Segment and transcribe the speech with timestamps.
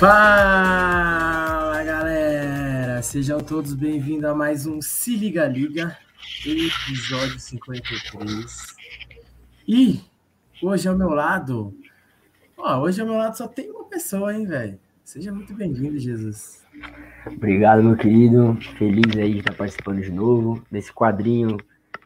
[0.00, 5.94] Fala galera, sejam todos bem-vindos a mais um Se Liga Liga,
[6.42, 8.76] episódio 53.
[9.68, 10.00] E
[10.62, 11.76] hoje ao meu lado,
[12.56, 14.80] ó, hoje ao meu lado só tem uma pessoa, hein, velho?
[15.04, 16.66] Seja muito bem-vindo, Jesus.
[17.26, 18.56] Obrigado, meu querido.
[18.78, 21.58] Feliz aí de estar participando de novo desse quadrinho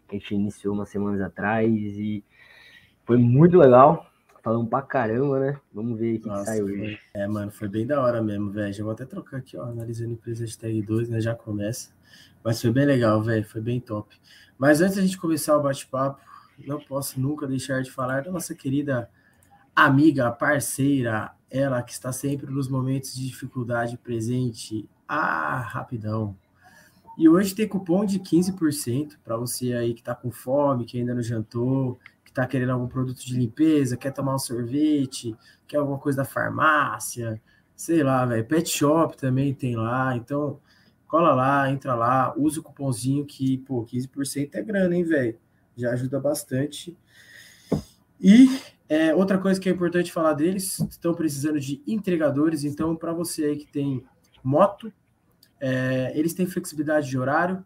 [0.09, 2.24] que a gente iniciou umas semanas atrás e
[3.06, 4.10] foi muito legal.
[4.44, 5.60] Falamos pra caramba, né?
[5.72, 7.00] Vamos ver o que, que sai hoje.
[7.14, 8.74] É, mano, foi bem da hora mesmo, velho.
[8.74, 11.18] Já vou até trocar aqui, ó, analisando empresa hashtag 2, né?
[11.18, 11.88] Já começa.
[12.44, 13.42] Mas foi bem legal, velho.
[13.42, 14.14] Foi bem top.
[14.58, 16.20] Mas antes da gente começar o bate-papo,
[16.58, 19.08] não posso nunca deixar de falar da nossa querida
[19.74, 24.86] amiga, parceira, ela que está sempre nos momentos de dificuldade presente.
[25.08, 26.36] Ah, rapidão.
[27.16, 31.14] E hoje tem cupom de 15% para você aí que está com fome, que ainda
[31.14, 31.98] não jantou,
[32.35, 35.37] está querendo algum produto de limpeza, quer tomar um sorvete,
[35.68, 37.41] quer alguma coisa da farmácia,
[37.76, 38.45] sei lá, velho.
[38.45, 40.16] Pet shop também tem lá.
[40.16, 40.60] Então,
[41.07, 45.38] cola lá, entra lá, usa o cupomzinho que, pô, 15% é grana, hein, velho?
[45.76, 46.96] Já ajuda bastante.
[48.21, 48.48] E
[48.88, 53.45] é, outra coisa que é importante falar deles, estão precisando de entregadores, então para você
[53.45, 54.04] aí que tem
[54.43, 54.93] moto,
[55.60, 57.65] é, eles têm flexibilidade de horário,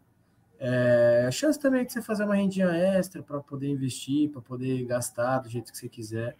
[0.59, 4.85] é, a chance também de você fazer uma rendinha extra para poder investir, para poder
[4.85, 6.35] gastar do jeito que você quiser.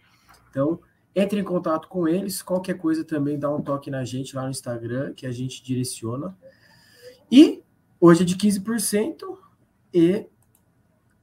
[0.50, 0.78] Então,
[1.14, 4.50] entre em contato com eles, qualquer coisa também dá um toque na gente lá no
[4.50, 6.36] Instagram, que a gente direciona.
[7.32, 7.62] E
[8.00, 9.38] hoje é de 15%
[9.92, 10.26] e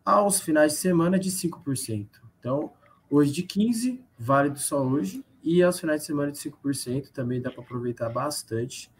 [0.03, 2.07] aos finais de semana de 5%.
[2.39, 2.73] Então,
[3.09, 5.23] Hoje de 15, válido só hoje.
[5.41, 8.91] E aos finais de semana de 5% também dá para aproveitar bastante.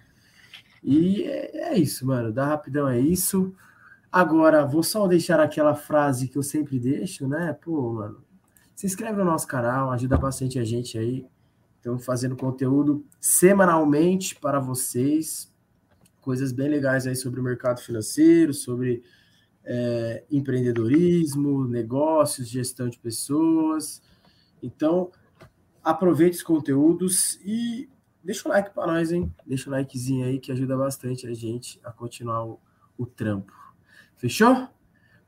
[0.81, 2.31] E é, é, isso, mano.
[2.31, 3.53] Dá rapidão é isso.
[4.11, 7.53] Agora, vou só deixar aquela frase que eu sempre deixo, né?
[7.53, 8.23] Pô, mano,
[8.75, 11.26] se inscreve no nosso canal, ajuda bastante a gente aí.
[11.77, 15.54] Estamos fazendo conteúdo semanalmente para vocês.
[16.21, 19.04] Coisas bem legais aí sobre o mercado financeiro, sobre
[19.64, 24.02] é, empreendedorismo, negócios, gestão de pessoas.
[24.64, 25.11] Então,
[25.83, 27.89] aproveite os conteúdos e
[28.23, 29.33] deixa o like para nós, hein?
[29.45, 32.60] Deixa o likezinho aí que ajuda bastante a gente a continuar o,
[32.98, 33.67] o trampo.
[34.17, 34.67] Fechou?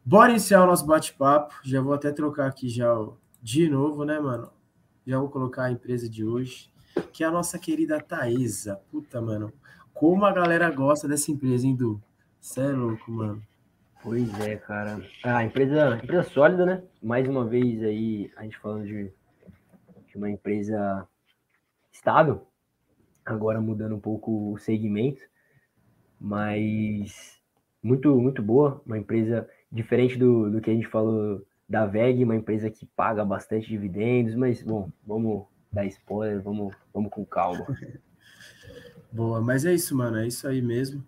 [0.04, 1.54] Bora iniciar o nosso bate-papo.
[1.64, 2.92] Já vou até trocar aqui já
[3.40, 4.52] de novo, né, mano?
[5.06, 6.74] Já vou colocar a empresa de hoje,
[7.14, 8.82] que é a nossa querida Taesa.
[8.90, 9.54] Puta, mano.
[9.94, 12.02] Como a galera gosta dessa empresa, hein, Du?
[12.42, 13.44] Você é louco, mano.
[14.02, 15.00] Pois é, cara.
[15.24, 16.84] Ah, empresa, empresa sólida, né?
[17.04, 19.14] Mais uma vez aí, a gente falando de,
[20.08, 21.08] de uma empresa
[21.92, 22.48] estável,
[23.24, 25.22] agora mudando um pouco o segmento,
[26.20, 27.39] mas
[27.82, 32.36] muito, muito boa, uma empresa diferente do, do que a gente falou da VEG, uma
[32.36, 37.66] empresa que paga bastante dividendos, mas, bom, vamos dar spoiler, vamos, vamos com calma.
[39.12, 41.04] Boa, mas é isso, mano, é isso aí mesmo.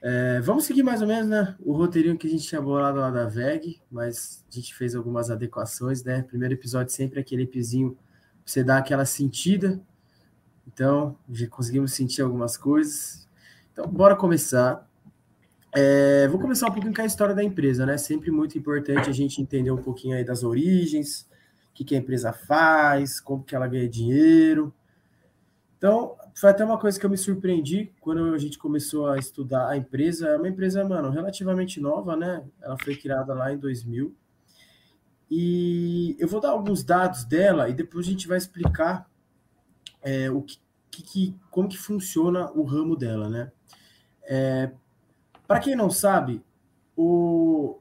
[0.00, 3.10] É, vamos seguir mais ou menos né, o roteirinho que a gente tinha bolado lá
[3.10, 6.22] da VEG, mas a gente fez algumas adequações, né?
[6.22, 8.00] Primeiro episódio sempre aquele epizinho pra
[8.46, 9.80] você dar aquela sentida.
[10.66, 13.28] Então, já conseguimos sentir algumas coisas.
[13.72, 14.87] Então, bora começar.
[15.74, 17.98] É, vou começar um pouquinho com a história da empresa, né?
[17.98, 21.28] Sempre muito importante a gente entender um pouquinho aí das origens,
[21.70, 24.72] o que, que a empresa faz, como que ela ganha dinheiro.
[25.76, 29.68] Então, foi até uma coisa que eu me surpreendi quando a gente começou a estudar
[29.68, 30.28] a empresa.
[30.28, 32.44] É uma empresa, mano, relativamente nova, né?
[32.60, 34.14] Ela foi criada lá em 2000.
[35.30, 39.08] E eu vou dar alguns dados dela e depois a gente vai explicar
[40.00, 40.58] é, o que,
[40.90, 43.52] que, como que funciona o ramo dela, né?
[44.22, 44.72] É,
[45.48, 46.42] Para quem não sabe,
[46.94, 47.78] o,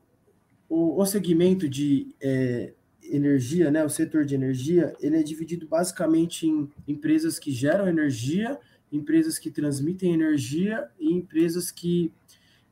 [0.69, 2.73] o, o segmento de é,
[3.03, 8.57] energia, né, o setor de energia, ele é dividido basicamente em empresas que geram energia,
[8.89, 12.13] empresas que transmitem energia e empresas que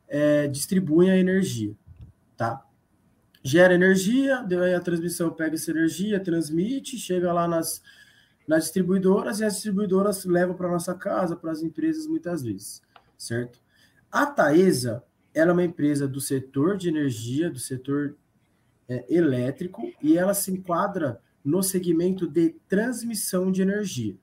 [0.08, 1.76] é, distribuem a energia,
[2.34, 2.64] tá?
[3.42, 7.82] Gera energia, a transmissão pega essa energia, transmite, chega lá nas,
[8.48, 12.80] nas distribuidoras e as distribuidoras levam para nossa casa, para as empresas muitas vezes,
[13.18, 13.65] certo?
[14.10, 15.04] A Taesa,
[15.36, 18.16] é uma empresa do setor de energia, do setor
[18.88, 24.16] é, elétrico e ela se enquadra no segmento de transmissão de energia,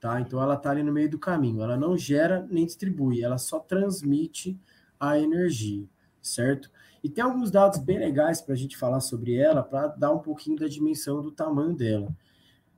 [0.00, 0.20] tá?
[0.20, 3.58] Então ela está ali no meio do caminho, ela não gera nem distribui, ela só
[3.58, 4.56] transmite
[4.98, 5.84] a energia,
[6.22, 6.70] certo?
[7.02, 10.20] E tem alguns dados bem legais para a gente falar sobre ela, para dar um
[10.20, 12.14] pouquinho da dimensão do tamanho dela.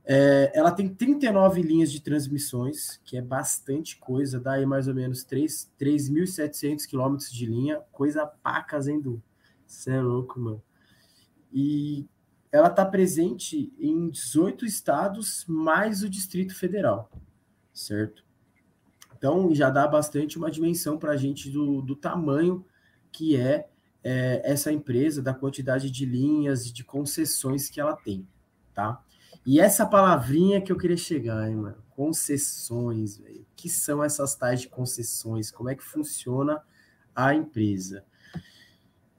[0.05, 4.93] É, ela tem 39 linhas de transmissões, que é bastante coisa, dá aí mais ou
[4.93, 9.21] menos 3.700 quilômetros de linha, coisa pacas, hein, Du?
[9.65, 10.61] Você é louco, mano
[11.53, 12.07] e
[12.51, 17.11] ela está presente em 18 estados, mais o Distrito Federal,
[17.71, 18.25] certo?
[19.15, 22.65] Então, já dá bastante uma dimensão para a gente do, do tamanho
[23.11, 23.69] que é,
[24.03, 28.27] é, essa empresa, da quantidade de linhas de concessões que ela tem,
[28.73, 29.01] tá?
[29.45, 31.77] E essa palavrinha que eu queria chegar, hein, mano?
[31.95, 33.41] Concessões, velho.
[33.41, 35.51] O que são essas tais de concessões?
[35.51, 36.61] Como é que funciona
[37.15, 38.03] a empresa?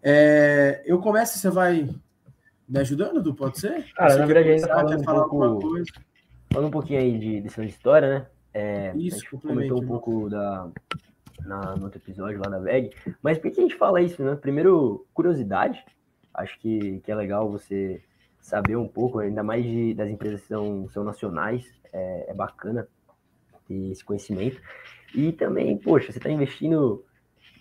[0.02, 1.88] É, eu começo, você vai
[2.68, 3.34] me ajudando, Du?
[3.34, 3.92] Pode ser?
[3.94, 5.82] Cara, você na verdade, ainda falando um, pouco,
[6.50, 8.26] falando um pouquinho aí de, dessa história, né?
[8.52, 10.68] É, isso, a gente comentou um pouco da,
[11.40, 14.36] na, no outro episódio lá da VEG, mas por que a gente fala isso, né?
[14.36, 15.84] Primeiro, curiosidade.
[16.32, 18.02] Acho que, que é legal você
[18.44, 22.86] saber um pouco, ainda mais de, das empresas que são, são nacionais, é, é bacana
[23.66, 24.60] ter esse conhecimento.
[25.14, 27.02] E também, poxa, você está investindo,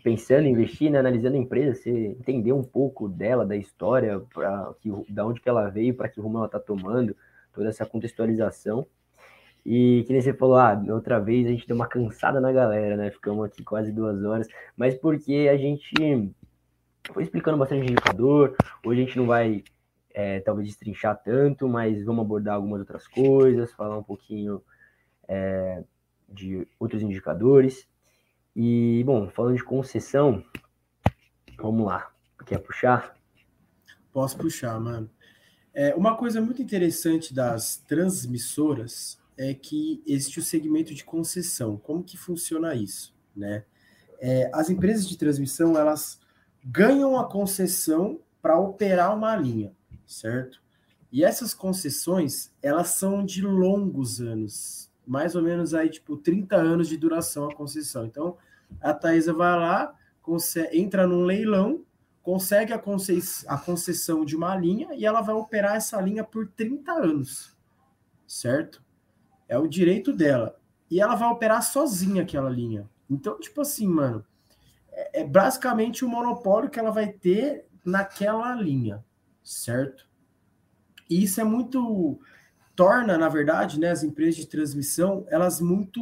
[0.03, 5.25] pensando né, analisando a empresa, você entender um pouco dela, da história, para que da
[5.25, 7.15] onde que ela veio, para que rumo ela está tomando,
[7.53, 8.85] toda essa contextualização.
[9.65, 12.97] E que nem você falou, ah, outra vez a gente deu uma cansada na galera,
[12.97, 13.09] né?
[13.09, 15.93] Ficamos aqui quase duas horas, mas porque a gente
[17.13, 19.63] foi explicando bastante indicador, hoje a gente não vai
[20.13, 24.63] é, talvez destrinchar tanto, mas vamos abordar algumas outras coisas, falar um pouquinho
[25.27, 25.83] é,
[26.29, 27.87] de outros indicadores.
[28.55, 30.43] E, bom, falando de concessão,
[31.57, 32.11] vamos lá.
[32.45, 33.17] Quer puxar?
[34.11, 35.09] Posso puxar, mano.
[35.73, 41.77] É, uma coisa muito interessante das transmissoras é que existe o segmento de concessão.
[41.77, 43.63] Como que funciona isso, né?
[44.19, 46.19] É, as empresas de transmissão, elas
[46.63, 49.73] ganham a concessão para operar uma linha
[50.05, 50.61] certo?
[51.11, 56.87] E essas concessões, elas são de longos anos, mais ou menos aí, tipo, 30 anos
[56.87, 58.05] de duração a concessão.
[58.05, 58.37] Então,
[58.81, 59.93] a Taesa vai lá,
[60.71, 61.85] entra num leilão,
[62.21, 62.81] consegue a,
[63.47, 67.55] a concessão de uma linha e ela vai operar essa linha por 30 anos,
[68.25, 68.83] certo?
[69.47, 70.57] É o direito dela.
[70.89, 72.89] E ela vai operar sozinha aquela linha.
[73.09, 74.25] Então, tipo assim, mano,
[74.89, 79.03] é, é basicamente o monopólio que ela vai ter naquela linha,
[79.43, 80.07] certo?
[81.09, 82.19] E isso é muito
[82.75, 86.01] torna, na verdade, né, as empresas de transmissão, elas muito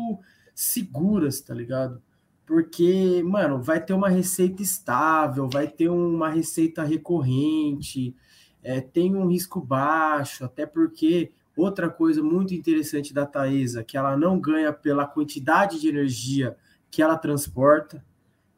[0.55, 2.01] seguras, tá ligado?
[2.45, 8.15] Porque, mano, vai ter uma receita estável, vai ter uma receita recorrente,
[8.63, 14.15] é, tem um risco baixo, até porque outra coisa muito interessante da Taesa, que ela
[14.15, 16.57] não ganha pela quantidade de energia
[16.89, 18.03] que ela transporta.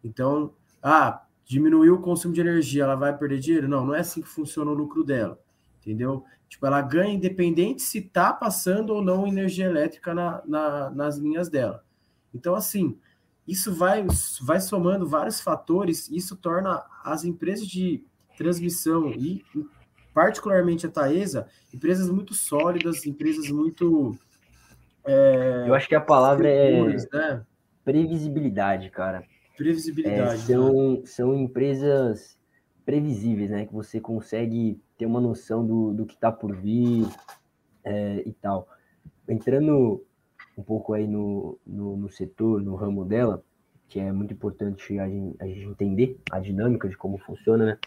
[0.03, 3.67] Então, ah, diminuiu o consumo de energia, ela vai perder dinheiro?
[3.67, 5.39] Não, não é assim que funciona o lucro dela,
[5.81, 6.23] entendeu?
[6.47, 11.49] Tipo, ela ganha independente se está passando ou não energia elétrica na, na, nas linhas
[11.49, 11.83] dela.
[12.33, 12.97] Então, assim,
[13.47, 14.05] isso vai,
[14.41, 18.03] vai somando vários fatores, isso torna as empresas de
[18.37, 19.43] transmissão e,
[20.13, 24.17] particularmente a Taesa, empresas muito sólidas, empresas muito.
[25.05, 27.45] É, Eu acho que a palavra é seguras, é né?
[27.83, 29.23] previsibilidade, cara.
[29.57, 30.33] Previsibilidade.
[30.33, 31.01] É, são, né?
[31.05, 32.39] são empresas
[32.85, 33.65] previsíveis, né?
[33.65, 37.07] Que você consegue ter uma noção do, do que está por vir
[37.83, 38.67] é, e tal.
[39.27, 40.05] Entrando
[40.57, 43.43] um pouco aí no, no, no, setor, no ramo dela,
[43.87, 47.77] que é muito importante a gente, a gente entender a dinâmica de como funciona, né?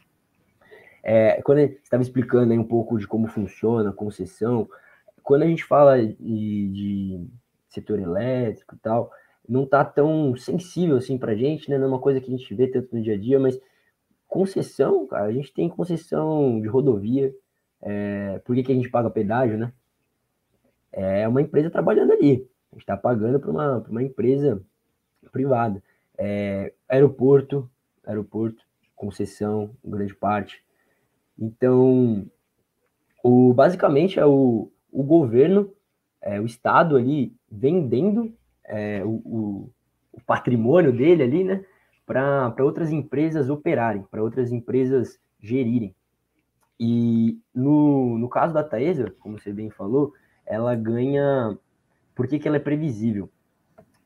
[1.03, 4.69] É, quando você estava explicando aí um pouco de como funciona a concessão,
[5.23, 7.27] quando a gente fala de, de
[7.69, 9.13] setor elétrico e tal,
[9.49, 11.79] não tá tão sensível assim para a gente, né?
[11.79, 13.61] Não é uma coisa que a gente vê tanto no dia a dia, mas
[14.27, 17.35] concessão, cara, a gente tem concessão de rodovia.
[17.81, 19.73] É, por que, que a gente paga pedágio, né?
[20.93, 22.49] É uma empresa trabalhando ali.
[22.73, 24.63] A gente está pagando para uma, uma empresa
[25.31, 25.83] privada.
[26.19, 27.71] É, aeroporto,
[28.05, 28.63] aeroporto,
[28.95, 30.65] concessão, grande parte.
[31.39, 32.27] Então,
[33.23, 35.73] o, basicamente é o, o governo,
[36.23, 38.35] é, o Estado ali vendendo
[38.67, 39.71] é, o,
[40.13, 41.65] o, patrimônio dele ali, né?
[42.07, 45.95] para outras empresas operarem, para outras empresas gerirem.
[46.79, 50.13] E no, no caso da Taesa, como você bem falou,
[50.45, 51.59] ela ganha.
[52.15, 53.31] Por que, que ela é previsível?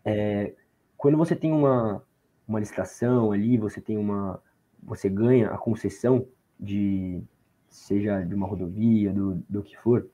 [0.05, 0.55] É,
[0.97, 2.03] quando você tem uma,
[2.47, 4.41] uma licitação ali, você tem uma.
[4.83, 6.27] Você ganha a concessão
[6.59, 7.23] de
[7.69, 10.09] seja de uma rodovia, do, do que for,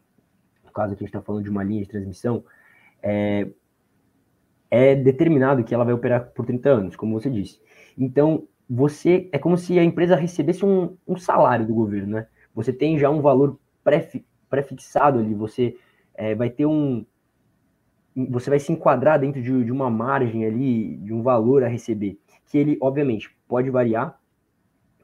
[0.65, 2.45] no caso aqui a gente está falando de uma linha de transmissão,
[3.03, 3.49] é,
[4.71, 7.61] é determinado que ela vai operar por 30 anos, como você disse.
[7.97, 12.27] Então, você é como se a empresa recebesse um, um salário do governo, né?
[12.55, 15.77] Você tem já um valor pré-fixado ali, você
[16.15, 17.05] é, vai ter um.
[18.31, 22.19] Você vai se enquadrar dentro de, de uma margem ali, de um valor a receber,
[22.47, 24.19] que ele, obviamente, pode variar.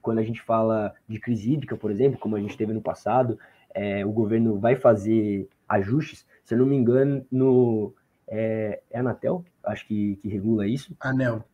[0.00, 3.38] Quando a gente fala de crise hídrica, por exemplo, como a gente teve no passado,
[3.75, 6.26] é, o governo vai fazer ajustes.
[6.42, 7.95] Se eu não me engano, no,
[8.35, 10.97] é, é a Anatel, acho que, que regula isso.
[10.99, 11.45] Anel.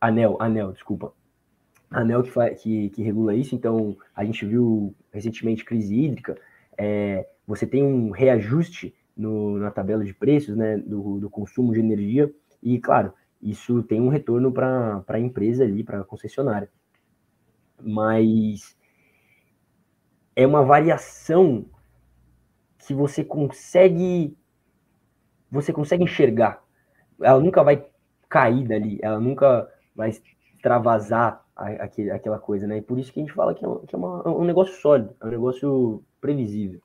[0.00, 1.12] Anel, Anel, desculpa.
[1.88, 6.36] Anel que, que, que regula isso, então a gente viu recentemente crise hídrica,
[6.76, 11.78] é, você tem um reajuste no, na tabela de preços né, do, do consumo de
[11.78, 16.68] energia, e claro, isso tem um retorno para a empresa ali, para a concessionária.
[17.80, 18.76] Mas
[20.34, 21.64] é uma variação
[22.78, 24.36] que você consegue
[25.54, 26.62] você consegue enxergar.
[27.20, 27.86] Ela nunca vai
[28.28, 32.78] cair dali, ela nunca vai extravasar aquele, aquela coisa, né?
[32.78, 34.74] E por isso que a gente fala que é, um, que é uma, um negócio
[34.80, 36.82] sólido, é um negócio previsível.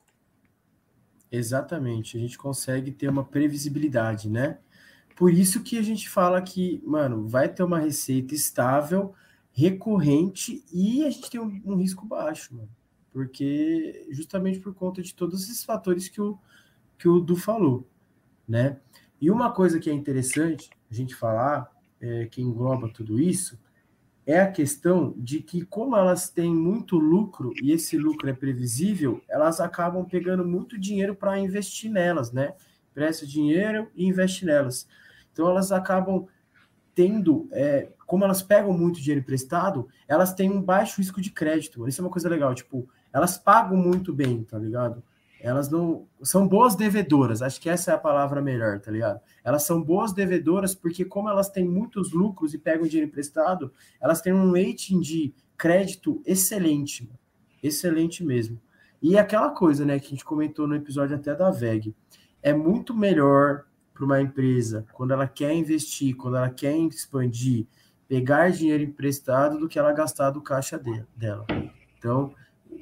[1.32, 4.60] Exatamente, a gente consegue ter uma previsibilidade, né?
[5.16, 9.14] Por isso que a gente fala que, mano, vai ter uma receita estável,
[9.52, 12.70] recorrente e a gente tem um, um risco baixo, mano.
[13.12, 16.38] Porque justamente por conta de todos esses fatores que o,
[16.98, 17.88] que o Du falou
[18.50, 18.78] né?
[19.22, 21.70] E uma coisa que é interessante a gente falar,
[22.02, 23.60] é, que engloba tudo isso,
[24.26, 29.22] é a questão de que, como elas têm muito lucro e esse lucro é previsível,
[29.28, 32.54] elas acabam pegando muito dinheiro para investir nelas, né?
[32.94, 34.88] Presta dinheiro e investe nelas.
[35.32, 36.28] Então, elas acabam
[36.94, 41.88] tendo, é, como elas pegam muito dinheiro emprestado, elas têm um baixo risco de crédito.
[41.88, 45.04] Isso é uma coisa legal, tipo, elas pagam muito bem, tá ligado?
[45.42, 49.20] Elas não são boas devedoras, acho que essa é a palavra melhor, tá ligado?
[49.44, 54.22] Elas são boas devedoras porque como elas têm muitos lucros e pegam dinheiro emprestado, elas
[54.22, 57.10] têm um rating de crédito excelente,
[57.64, 58.60] excelente mesmo.
[59.02, 61.96] E aquela coisa, né, que a gente comentou no episódio até da VEG,
[62.44, 67.66] é muito melhor para uma empresa quando ela quer investir, quando ela quer expandir,
[68.08, 70.80] pegar dinheiro emprestado do que ela gastar do caixa
[71.16, 71.46] dela.
[71.98, 72.34] Então,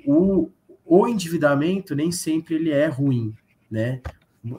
[0.05, 0.49] o,
[0.87, 3.35] o endividamento nem sempre ele é ruim,
[3.69, 4.01] né?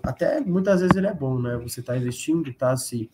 [0.02, 1.56] Até muitas vezes ele é bom, né?
[1.56, 3.10] Você está investindo, está se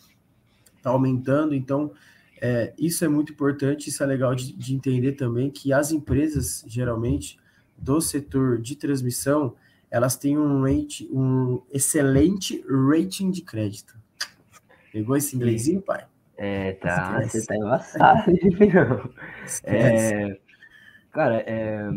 [0.83, 1.93] tá aumentando, então
[2.41, 6.65] é, isso é muito importante, isso é legal de, de entender também que as empresas
[6.67, 7.39] geralmente
[7.79, 9.55] do setor de transmissão
[9.91, 13.97] elas têm um, rate, um excelente rating de crédito.
[14.93, 16.05] Pegou esse inglesinho, pai?
[16.37, 18.33] É, tá, você tá embaçado,
[19.63, 20.37] é,
[21.13, 21.89] Cara, é,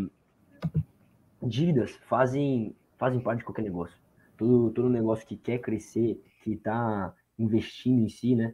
[1.47, 3.97] dívidas fazem, fazem parte de qualquer negócio.
[4.37, 8.53] Todo, todo negócio que quer crescer, que está investindo em si, né?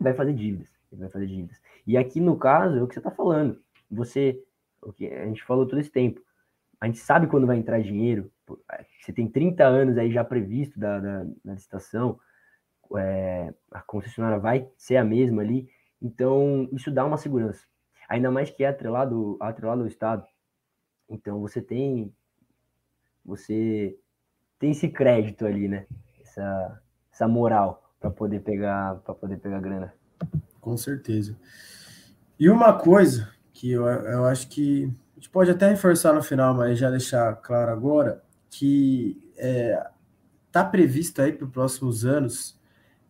[0.00, 0.68] Vai fazer dívidas.
[0.92, 1.60] Vai fazer dívidas.
[1.86, 3.60] E aqui no caso, é o que você está falando.
[3.90, 4.42] Você,
[4.80, 6.20] o que a gente falou todo esse tempo.
[6.80, 8.30] A gente sabe quando vai entrar dinheiro.
[9.00, 12.18] Você tem 30 anos aí já previsto da, da, da licitação.
[12.96, 15.68] É, a concessionária vai ser a mesma ali.
[16.00, 17.64] Então, isso dá uma segurança.
[18.08, 20.26] Ainda mais que é atrelado, atrelado ao Estado.
[21.08, 22.14] Então, você tem
[23.24, 23.96] você
[24.58, 25.86] tem esse crédito ali, né?
[26.20, 29.94] Essa, essa moral para poder pegar para poder pegar grana.
[30.60, 31.36] Com certeza.
[32.38, 36.54] E uma coisa que eu, eu acho que a gente pode até reforçar no final,
[36.54, 39.86] mas já deixar claro agora que é,
[40.50, 42.60] tá previsto aí para os próximos anos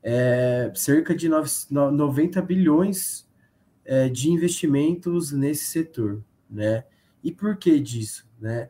[0.02, 1.28] é, cerca de
[1.70, 3.28] 90 bilhões
[3.84, 6.84] é, de investimentos nesse setor, né?
[7.22, 8.68] E por que disso, né?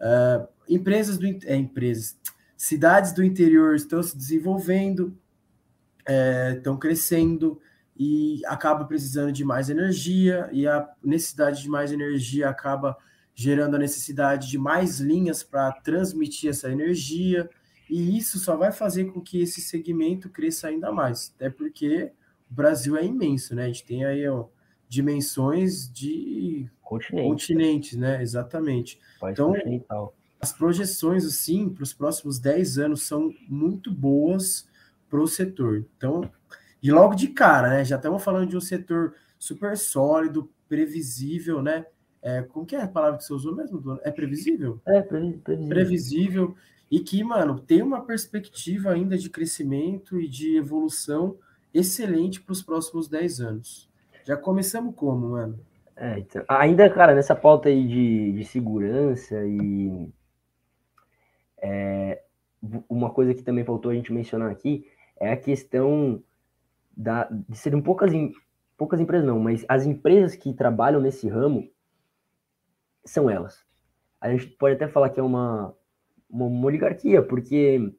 [0.00, 2.18] Uh, empresas do é, empresas,
[2.56, 5.16] cidades do interior estão se desenvolvendo,
[6.06, 7.60] é, estão crescendo
[7.96, 12.96] e acaba precisando de mais energia e a necessidade de mais energia acaba
[13.34, 17.48] gerando a necessidade de mais linhas para transmitir essa energia
[17.88, 22.12] e isso só vai fazer com que esse segmento cresça ainda mais, até porque
[22.50, 23.64] o Brasil é imenso, né?
[23.64, 24.46] A gente tem aí ó,
[24.90, 27.28] dimensões de Continente.
[27.28, 28.20] continentes, né?
[28.20, 29.00] Exatamente.
[29.22, 29.54] então,
[30.40, 34.68] as projeções, assim, para os próximos 10 anos são muito boas
[35.08, 35.86] para o setor.
[35.96, 36.28] Então,
[36.82, 37.84] e logo de cara, né?
[37.84, 41.86] Já estamos falando de um setor super sólido, previsível, né?
[42.20, 44.00] É, como que é a palavra que você usou mesmo?
[44.02, 44.80] É previsível?
[44.84, 45.68] É, previsível.
[45.68, 46.56] Previsível.
[46.90, 51.38] E que, mano, tem uma perspectiva ainda de crescimento e de evolução
[51.72, 53.89] excelente para os próximos 10 anos.
[54.30, 55.58] Já começamos como, mano?
[55.96, 60.08] É, então, ainda, cara, nessa pauta aí de, de segurança e
[61.60, 62.22] é,
[62.88, 64.86] uma coisa que também faltou a gente mencionar aqui
[65.18, 66.22] é a questão
[66.96, 68.12] da, de serem poucas,
[68.76, 71.68] poucas empresas, não, mas as empresas que trabalham nesse ramo
[73.04, 73.66] são elas.
[74.20, 75.74] A gente pode até falar que é uma,
[76.30, 77.92] uma, uma oligarquia, porque,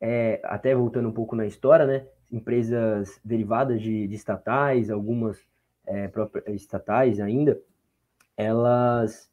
[0.00, 5.48] é, até voltando um pouco na história, né, empresas derivadas de, de estatais, algumas
[5.90, 7.60] é, estatais ainda,
[8.36, 9.30] elas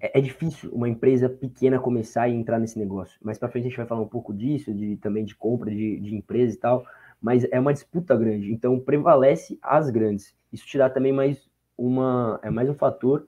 [0.00, 3.18] é, é difícil uma empresa pequena começar e entrar nesse negócio.
[3.22, 6.00] Mais para frente a gente vai falar um pouco disso, de também de compra de,
[6.00, 6.86] de empresa e tal,
[7.20, 8.52] mas é uma disputa grande.
[8.52, 10.34] Então prevalece as grandes.
[10.52, 13.26] Isso te dá também mais uma é mais um fator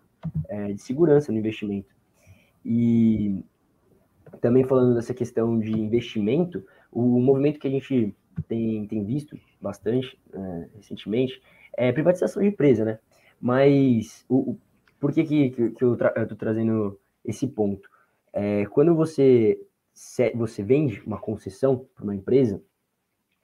[0.49, 1.95] é, de segurança no investimento.
[2.65, 3.45] E
[4.41, 8.15] também falando dessa questão de investimento, o movimento que a gente
[8.47, 11.41] tem, tem visto bastante é, recentemente
[11.79, 12.99] é privatização de empresa, né?
[13.41, 14.59] Mas o, o
[14.99, 17.89] por que, que, que eu estou trazendo esse ponto?
[18.33, 19.57] É, quando você,
[20.35, 22.61] você vende uma concessão para uma empresa,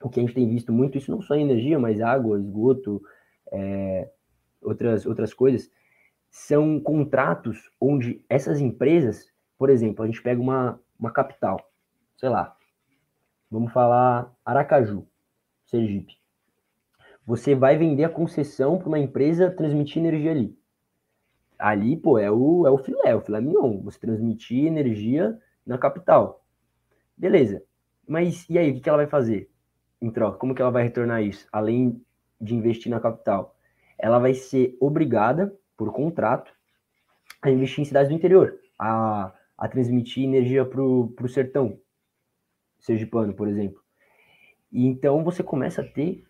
[0.03, 3.01] o que a gente tem visto muito, isso não só em energia, mas água, esgoto,
[3.51, 4.11] é,
[4.61, 5.71] outras, outras coisas,
[6.29, 11.71] são contratos onde essas empresas, por exemplo, a gente pega uma, uma capital,
[12.17, 12.55] sei lá,
[13.49, 15.07] vamos falar Aracaju,
[15.65, 16.24] Sergipe.
[17.25, 20.57] Você vai vender a concessão para uma empresa transmitir energia ali.
[21.57, 23.81] Ali, pô, é o, é o filé, o filé mignon.
[23.81, 26.45] Você transmitir energia na capital.
[27.17, 27.63] Beleza.
[28.07, 29.49] Mas e aí, o que ela vai fazer
[30.01, 30.37] em troca?
[30.37, 31.47] Como que ela vai retornar isso?
[31.51, 31.99] Além
[32.39, 33.55] de investir na capital.
[33.97, 36.53] Ela vai ser obrigada, por contrato,
[37.41, 41.79] a investir em cidades do interior, a, a transmitir energia para o sertão,
[42.79, 43.81] sergipano, por exemplo.
[44.71, 46.23] E então você começa a ter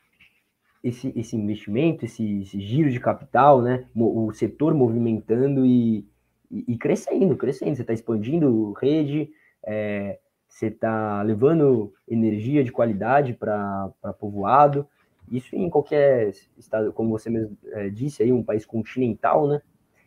[0.86, 3.88] esse, esse investimento, esse, esse, giro de capital, né?
[3.96, 6.08] O setor movimentando e,
[6.52, 7.76] e, e crescendo, crescendo.
[7.76, 9.32] Você está expandindo rede,
[9.66, 14.88] é, você está levando energia de qualidade para povoado.
[15.32, 19.64] Isso em qualquer estado, como você mesmo é, disse aí, um país continental, né?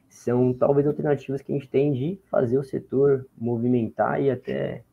[0.09, 4.85] São talvez alternativas que a gente tem de fazer o setor movimentar e até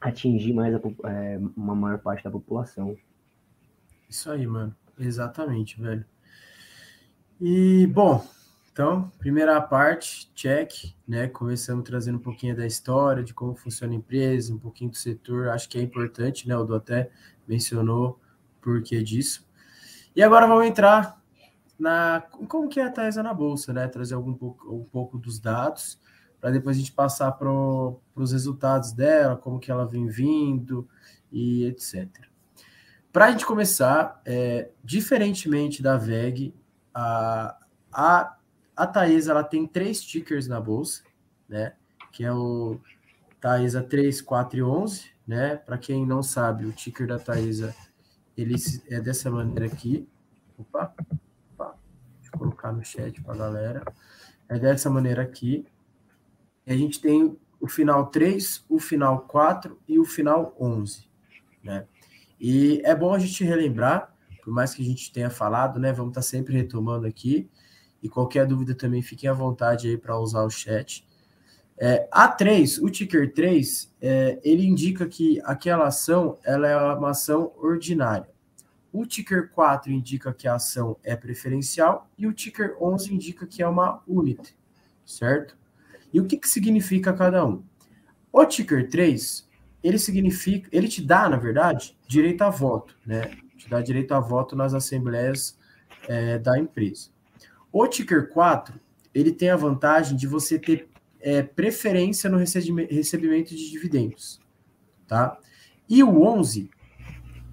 [0.00, 2.96] atingir mais a, é, uma maior parte da população.
[4.08, 4.74] Isso aí, mano.
[4.98, 6.04] Exatamente, velho.
[7.40, 8.26] E, bom,
[8.72, 11.28] então, primeira parte, check, né?
[11.28, 15.48] Começamos trazendo um pouquinho da história, de como funciona a empresa, um pouquinho do setor.
[15.48, 16.56] Acho que é importante, né?
[16.56, 17.10] O Do até
[17.46, 18.20] mencionou
[18.60, 19.46] por que disso.
[20.14, 21.20] E agora vamos entrar
[21.78, 23.86] na como que é a Taesa na bolsa, né?
[23.88, 26.00] Trazer algum pouco, um pouco dos dados
[26.40, 30.88] para depois a gente passar para os resultados dela, como que ela vem vindo
[31.32, 32.08] e etc.
[33.16, 36.54] Para a gente começar, é, diferentemente da VEG,
[36.92, 37.56] a,
[37.90, 38.36] a,
[38.76, 41.02] a Taesa ela tem três tickers na bolsa,
[41.48, 41.72] né?
[42.12, 42.78] Que é o
[43.40, 45.56] Taesa 3, 4 e 11, né?
[45.56, 47.74] Para quem não sabe, o ticker da Taesa
[48.36, 48.54] ele
[48.90, 50.06] é dessa maneira aqui.
[50.58, 50.94] Opa,
[51.54, 51.74] opa
[52.20, 53.94] deixa eu colocar no chat para a galera.
[54.46, 55.66] É dessa maneira aqui.
[56.66, 61.08] E a gente tem o final 3, o final 4 e o final 11,
[61.64, 61.86] né?
[62.40, 65.92] E é bom a gente relembrar, por mais que a gente tenha falado, né?
[65.92, 67.48] Vamos estar tá sempre retomando aqui.
[68.02, 71.06] E qualquer dúvida também fiquem à vontade aí para usar o chat.
[71.78, 77.52] É, A3, o ticker 3, é, ele indica que aquela ação ela é uma ação
[77.56, 78.28] ordinária.
[78.92, 83.62] O ticker 4 indica que a ação é preferencial e o ticker 11 indica que
[83.62, 84.56] é uma unit,
[85.04, 85.56] certo?
[86.12, 87.62] E o que, que significa cada um?
[88.32, 89.45] O ticker 3,
[89.86, 93.30] ele significa, ele te dá, na verdade, direito a voto, né?
[93.56, 95.56] Te dá direito a voto nas assembleias
[96.08, 97.10] é, da empresa.
[97.72, 98.80] O Ticker 4,
[99.14, 100.88] ele tem a vantagem de você ter
[101.20, 104.40] é, preferência no recebimento de dividendos,
[105.06, 105.38] tá?
[105.88, 106.68] E o 11,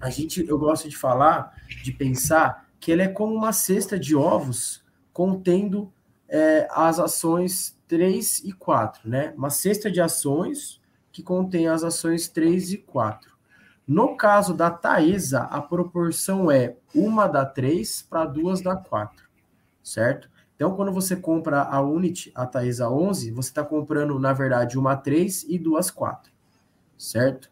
[0.00, 4.16] a gente, eu gosto de falar, de pensar que ele é como uma cesta de
[4.16, 5.92] ovos contendo
[6.28, 9.32] é, as ações 3 e 4, né?
[9.36, 10.82] Uma cesta de ações
[11.14, 13.32] que contém as ações 3 e 4.
[13.86, 19.24] No caso da Taesa, a proporção é uma da 3 para duas da 4,
[19.80, 20.28] certo?
[20.56, 24.96] Então, quando você compra a Unity, a Taesa 11, você está comprando, na verdade, uma
[24.96, 26.32] 3 e duas 4,
[26.98, 27.48] certo?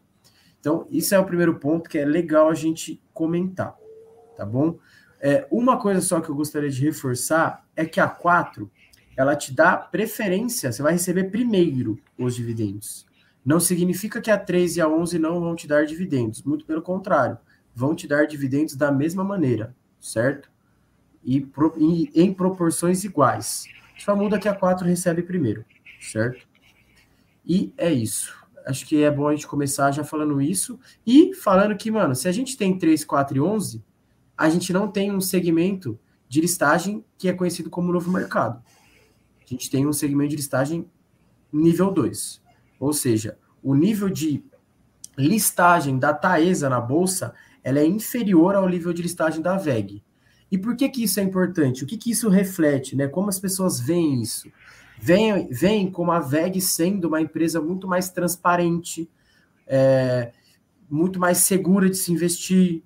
[0.59, 3.77] Então, isso é o primeiro ponto que é legal a gente comentar,
[4.35, 4.77] tá bom?
[5.21, 8.69] É, uma coisa só que eu gostaria de reforçar é que a 4,
[9.15, 13.12] ela te dá preferência, você vai receber primeiro os dividendos.
[13.45, 16.81] Não significa que a 3 e a 11 não vão te dar dividendos, muito pelo
[16.81, 17.37] contrário,
[17.75, 20.49] vão te dar dividendos da mesma maneira, certo?
[21.23, 23.65] E, pro, e em proporções iguais.
[23.97, 25.65] Só muda que a 4 recebe primeiro,
[25.99, 26.47] certo?
[27.45, 28.33] E é isso.
[28.65, 32.27] Acho que é bom a gente começar já falando isso e falando que, mano, se
[32.27, 33.83] a gente tem 3, 4 e 11,
[34.37, 38.63] a gente não tem um segmento de listagem que é conhecido como novo mercado.
[39.41, 40.89] A gente tem um segmento de listagem
[41.51, 42.41] nível 2,
[42.83, 44.43] ou seja, o nível de
[45.17, 50.03] listagem da Taesa na bolsa ela é inferior ao nível de listagem da VEG.
[50.51, 51.83] E por que, que isso é importante?
[51.83, 52.95] O que, que isso reflete?
[52.95, 53.07] Né?
[53.07, 54.51] Como as pessoas veem isso?
[55.03, 59.09] vem, vem como a VEG sendo uma empresa muito mais transparente,
[59.67, 60.31] é,
[60.89, 62.81] muito mais segura de se investir.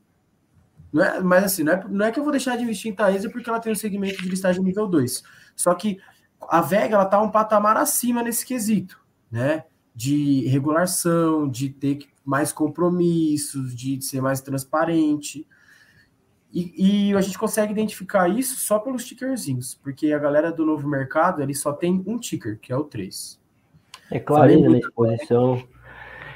[0.92, 2.96] Não é, mas assim, não é, não é que eu vou deixar de investir em
[2.96, 5.24] Taesa porque ela tem um segmento de listagem nível 2.
[5.56, 6.00] Só que
[6.50, 9.00] a VEG está um patamar acima nesse quesito,
[9.32, 9.64] né?
[9.98, 15.48] De regulação, de ter mais compromissos, de ser mais transparente.
[16.54, 20.88] E, e, a gente consegue identificar isso só pelos tickerzinhos, porque a galera do novo
[20.88, 23.40] mercado ele só tem um ticker, que é o 3.
[24.12, 25.68] É claro, na exposição.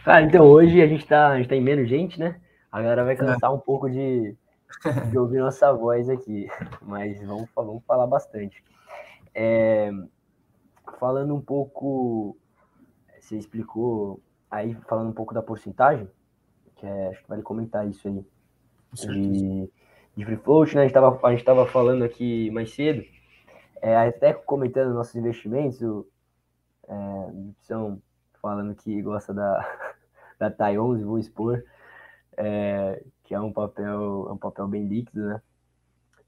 [0.03, 2.41] Cara, então hoje a gente tá, a gente tá em menos gente, né?
[2.71, 3.53] A galera vai cansar é.
[3.53, 4.35] um pouco de,
[5.11, 6.47] de ouvir nossa voz aqui,
[6.81, 8.63] mas vamos, vamos falar bastante.
[9.35, 9.91] É,
[10.99, 12.37] falando um pouco,
[13.31, 16.09] você explicou aí, falando um pouco da porcentagem,
[16.75, 18.25] que é, acho que vale comentar isso aí.
[18.93, 19.71] De,
[20.17, 20.81] de free float, né?
[20.81, 23.05] A gente estava a gente tava falando aqui mais cedo,
[23.81, 26.05] é, até comentando nossos investimentos, o,
[26.89, 28.01] é, são
[28.41, 29.65] falando que gosta da,
[30.37, 31.63] da TAI 11, vou expor,
[32.35, 35.41] é, que é um papel, é um papel bem líquido, né?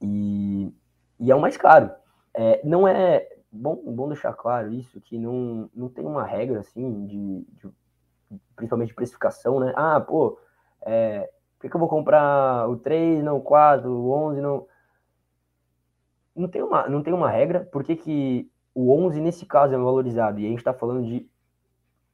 [0.01, 0.73] E,
[1.19, 1.91] e é o mais caro.
[2.33, 7.05] É, não é bom, bom deixar claro isso, que não, não tem uma regra assim
[7.05, 7.69] de, de
[8.55, 9.71] principalmente de precificação, né?
[9.75, 10.39] Ah, pô,
[10.81, 14.67] é, por que, eu vou comprar o 3, não o 4, o 11, não...
[16.35, 19.77] Não tem uma, não tem uma regra, por que, que o 11 nesse caso é
[19.77, 20.39] valorizado?
[20.39, 21.29] E a gente está falando de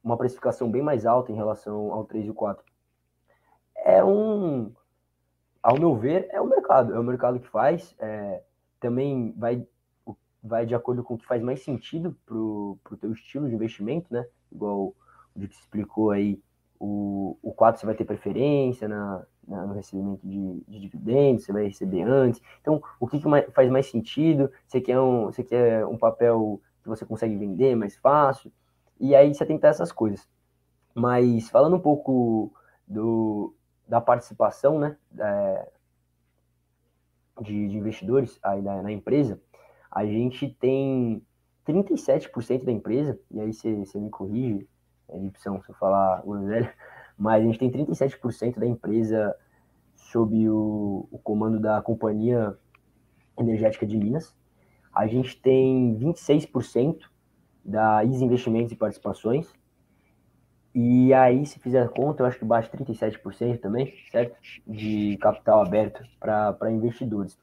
[0.04, 2.62] uma precificação bem mais alta em relação ao 3 e o 4.
[3.76, 4.70] É um,
[5.62, 8.42] ao meu ver, é o mercado, é o mercado que faz, é,
[8.78, 9.66] também vai,
[10.42, 14.12] vai de acordo com o que faz mais sentido para o teu estilo de investimento,
[14.12, 14.26] né?
[14.50, 14.94] Igual
[15.34, 16.40] o que explicou aí,
[16.78, 21.52] o, o 4 você vai ter preferência na, na no recebimento de, de, dividendos, você
[21.52, 22.40] vai receber antes.
[22.60, 24.50] Então, o que, que mais, faz mais sentido?
[24.66, 28.50] Você quer, um, você quer um papel que você consegue vender mais fácil?
[28.98, 30.28] E aí você ter essas coisas.
[30.94, 32.52] Mas falando um pouco
[32.86, 33.54] do,
[33.88, 34.96] da participação né,
[37.40, 39.40] de, de investidores aí na, na, empresa,
[39.90, 41.22] a gente tem
[41.66, 44.68] 37% da empresa, e aí você, me corrige,
[45.08, 46.72] é opção se eu falar groselha,
[47.18, 49.36] mas a gente tem 37% da empresa
[49.96, 52.56] sob o, o comando da Companhia
[53.38, 54.34] Energética de Minas.
[54.94, 56.98] A gente tem 26%
[57.64, 59.52] da Is Investimentos e Participações.
[60.74, 64.36] E aí, se fizer a conta, eu acho que bate 37% também, certo?
[64.66, 67.36] De capital aberto para investidores.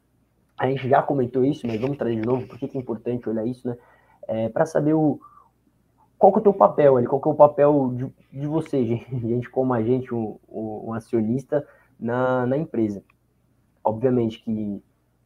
[0.57, 3.45] A gente já comentou isso, mas vamos trazer de novo, porque que é importante olhar
[3.45, 3.77] isso, né?
[4.27, 5.19] É, para saber o,
[6.17, 8.85] qual que é o teu papel ali, qual que é o papel de, de você,
[8.85, 11.65] gente, gente como a gente, um, um acionista
[11.99, 13.03] na, na empresa.
[13.83, 14.83] Obviamente que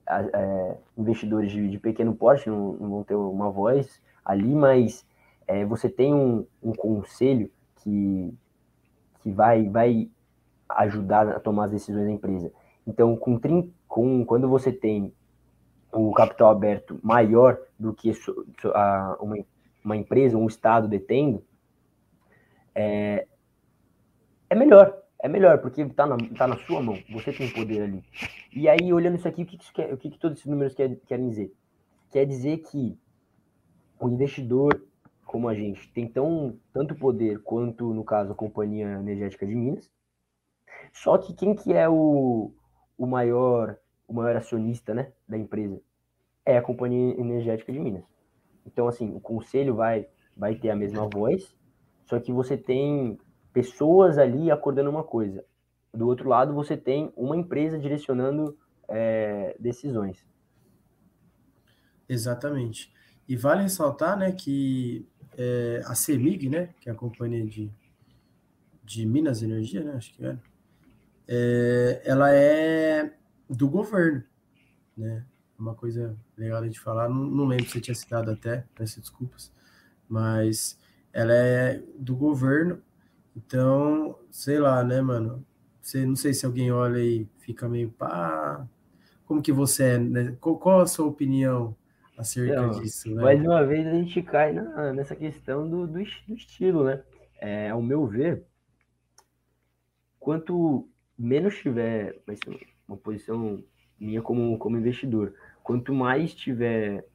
[0.07, 5.05] é, investidores de, de, pequeno porte não, não, vão ter uma voz ali, mas
[5.47, 8.33] é, você tem um, um conselho que,
[9.21, 10.09] que vai, vai
[10.69, 12.51] ajudar a tomar as decisões da empresa.
[12.85, 13.39] Então, com,
[13.87, 15.13] com quando você tem
[15.91, 18.11] o capital aberto maior do que
[18.73, 19.37] a, uma,
[19.83, 21.43] uma empresa, um estado detendo,
[22.73, 23.27] é,
[24.49, 24.97] é melhor.
[25.23, 28.03] É melhor, porque está na, tá na sua mão, você tem poder ali.
[28.51, 30.73] E aí, olhando isso aqui, o que, que, quer, o que, que todos esses números
[30.73, 31.53] quer, querem dizer?
[32.09, 32.97] Quer dizer que
[33.99, 34.83] o investidor,
[35.23, 39.91] como a gente, tem tão, tanto poder quanto, no caso, a Companhia Energética de Minas.
[40.91, 42.51] Só que quem que é o,
[42.97, 43.77] o maior
[44.11, 45.79] o maior acionista né, da empresa?
[46.45, 48.03] É a Companhia Energética de Minas.
[48.65, 51.55] Então, assim, o conselho vai, vai ter a mesma voz,
[52.05, 53.17] só que você tem
[53.53, 55.45] pessoas ali acordando uma coisa.
[55.93, 58.57] Do outro lado, você tem uma empresa direcionando
[58.89, 60.25] é, decisões.
[62.07, 62.93] Exatamente.
[63.27, 67.71] E vale ressaltar, né, que é, a CEMIG, né, que é a companhia de,
[68.83, 70.41] de Minas Energia, né, acho que era,
[71.27, 73.13] é, ela é
[73.51, 74.23] do governo,
[74.97, 75.25] né?
[75.57, 79.53] Uma coisa legal de falar, não, não lembro se você tinha citado até, peço desculpas,
[80.09, 80.79] mas
[81.13, 82.81] ela é do governo,
[83.35, 85.45] então, sei lá, né, mano?
[85.81, 88.67] Você, não sei se alguém olha e fica meio pá.
[89.25, 90.37] Como que você é, né?
[90.39, 91.75] Qual, qual a sua opinião
[92.17, 93.09] acerca então, disso?
[93.13, 93.21] Né?
[93.21, 97.01] Mais uma vez a gente cai na, nessa questão do, do, do estilo, né?
[97.39, 98.45] É, ao meu ver,
[100.19, 100.87] quanto
[101.17, 102.21] menos tiver
[102.91, 103.63] uma posição
[103.99, 107.05] minha como, como investidor, quanto mais tiver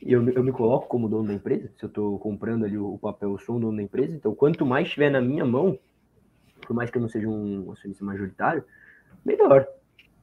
[0.00, 3.32] eu, eu me coloco como dono da empresa, se eu estou comprando ali o, papel,
[3.32, 5.78] eu sou o dono da empresa, então quanto mais tiver na minha mão,
[6.66, 8.64] por mais que eu não seja um acionista majoritário,
[9.24, 9.66] melhor,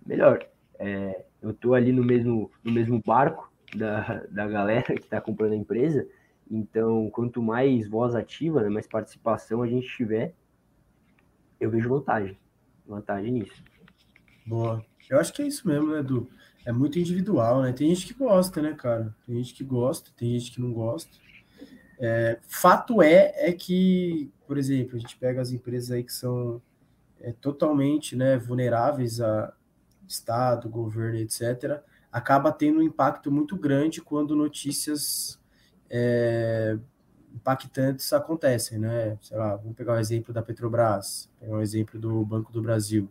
[0.05, 0.45] melhor.
[0.77, 5.53] É, eu estou ali no mesmo, no mesmo barco da, da galera que está comprando
[5.53, 6.07] a empresa,
[6.49, 10.35] Então, quanto mais voz ativa, né, mais participação a gente tiver,
[11.59, 12.37] eu vejo vantagem.
[12.85, 13.63] Vantagem nisso.
[14.45, 14.85] Boa.
[15.09, 16.29] Eu acho que é isso mesmo, né, Edu?
[16.65, 17.73] É muito individual, né?
[17.73, 19.15] Tem gente que gosta, né, cara?
[19.25, 21.11] Tem gente que gosta, tem gente que não gosta.
[21.99, 26.61] É, fato é, é que, por exemplo, a gente pega as empresas aí que são
[27.19, 29.53] é, totalmente né, vulneráveis a
[30.07, 35.39] Estado, governo, etc., acaba tendo um impacto muito grande quando notícias
[35.89, 36.77] é,
[37.33, 39.17] impactantes acontecem, né?
[39.21, 42.61] Sei lá, vamos pegar o um exemplo da Petrobras, pegar um exemplo do Banco do
[42.61, 43.09] Brasil.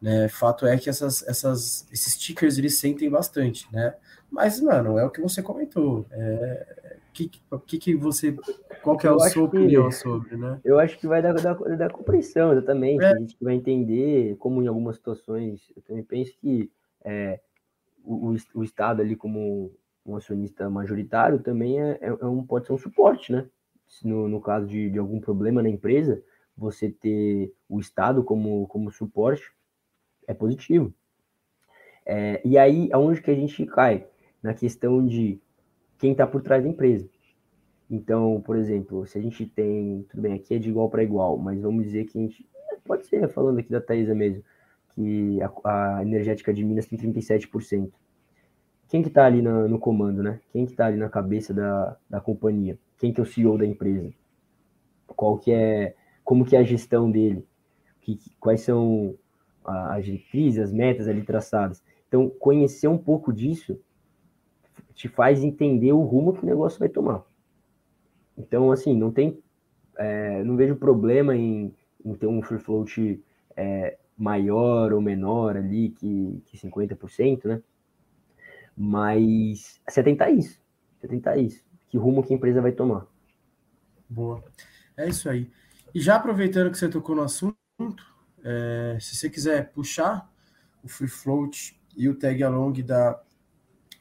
[0.00, 0.28] Né?
[0.28, 3.94] Fato é que essas, essas, esses stickers eles sentem bastante, né?
[4.30, 6.06] Mas, mano, é o que você comentou.
[6.10, 7.30] É, que,
[7.66, 8.36] que, que você.
[8.82, 10.60] Qual que é a sua opinião sobre, né?
[10.64, 13.02] Eu acho que vai dar, dar, dar compreensão, exatamente.
[13.02, 13.12] É.
[13.12, 15.72] A gente vai entender como em algumas situações.
[15.74, 16.70] Eu também penso que
[17.04, 17.40] é,
[18.04, 19.72] o, o Estado ali, como
[20.06, 23.46] um acionista majoritário, também é, é, é um, pode ser um suporte, né?
[24.04, 26.22] No, no caso de, de algum problema na empresa,
[26.56, 29.50] você ter o Estado como, como suporte
[30.28, 30.94] é positivo.
[32.06, 34.06] É, e aí, aonde que a gente cai?
[34.40, 35.40] Na questão de
[35.98, 37.08] quem está por trás da empresa.
[37.90, 41.36] Então, por exemplo, se a gente tem, tudo bem, aqui é de igual para igual,
[41.38, 42.48] mas vamos dizer que a gente,
[42.84, 44.44] pode ser, falando aqui da Thaisa mesmo,
[44.90, 47.90] que a, a energética de Minas tem 37%.
[48.88, 50.40] Quem que está ali no, no, comando, né?
[50.50, 52.78] Quem que está ali na cabeça da, da companhia?
[52.96, 54.10] Quem que é o CEO da empresa?
[55.06, 57.46] Qual que é, como que é a gestão dele?
[58.00, 59.14] Que, quais são
[59.68, 61.82] as diretrizes, as metas ali traçadas?
[62.06, 63.78] Então, conhecer um pouco disso
[64.94, 67.24] te faz entender o rumo que o negócio vai tomar.
[68.36, 69.40] Então, assim, não tem.
[69.96, 73.22] É, não vejo problema em, em ter um free float
[73.56, 77.62] é, maior ou menor ali que, que 50%, né?
[78.76, 80.60] Mas você tentar isso.
[81.00, 81.64] Você tentar isso.
[81.88, 83.06] Que rumo que a empresa vai tomar.
[84.08, 84.42] Boa.
[84.96, 85.50] É isso aí.
[85.94, 87.56] E já aproveitando que você tocou no assunto,
[88.44, 90.30] é, se você quiser puxar
[90.82, 93.20] o free float e o tag along da,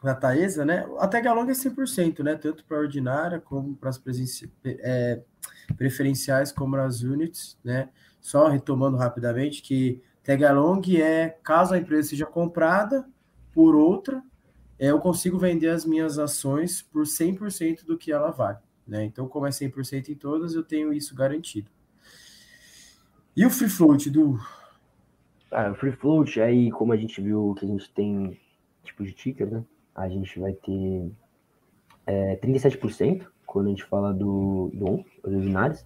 [0.03, 0.85] da Taesa, né?
[0.99, 2.35] A tag along é 100%, né?
[2.35, 4.01] Tanto para ordinária como para as
[4.65, 5.21] é,
[5.75, 7.89] preferenciais como as units, né?
[8.21, 13.07] Só retomando rapidamente que tag along é caso a empresa seja comprada
[13.53, 14.21] por outra,
[14.77, 19.03] é, eu consigo vender as minhas ações por 100% do que ela vale, né?
[19.03, 21.71] Então, como é 100% em todas, eu tenho isso garantido.
[23.37, 24.39] E o free float do
[25.51, 28.35] ah, o free float aí, como a gente viu que a gente tem
[28.83, 29.63] tipo de ticker, né?
[29.93, 31.11] a gente vai ter
[32.07, 35.85] é, 37% quando a gente fala do, do ordinários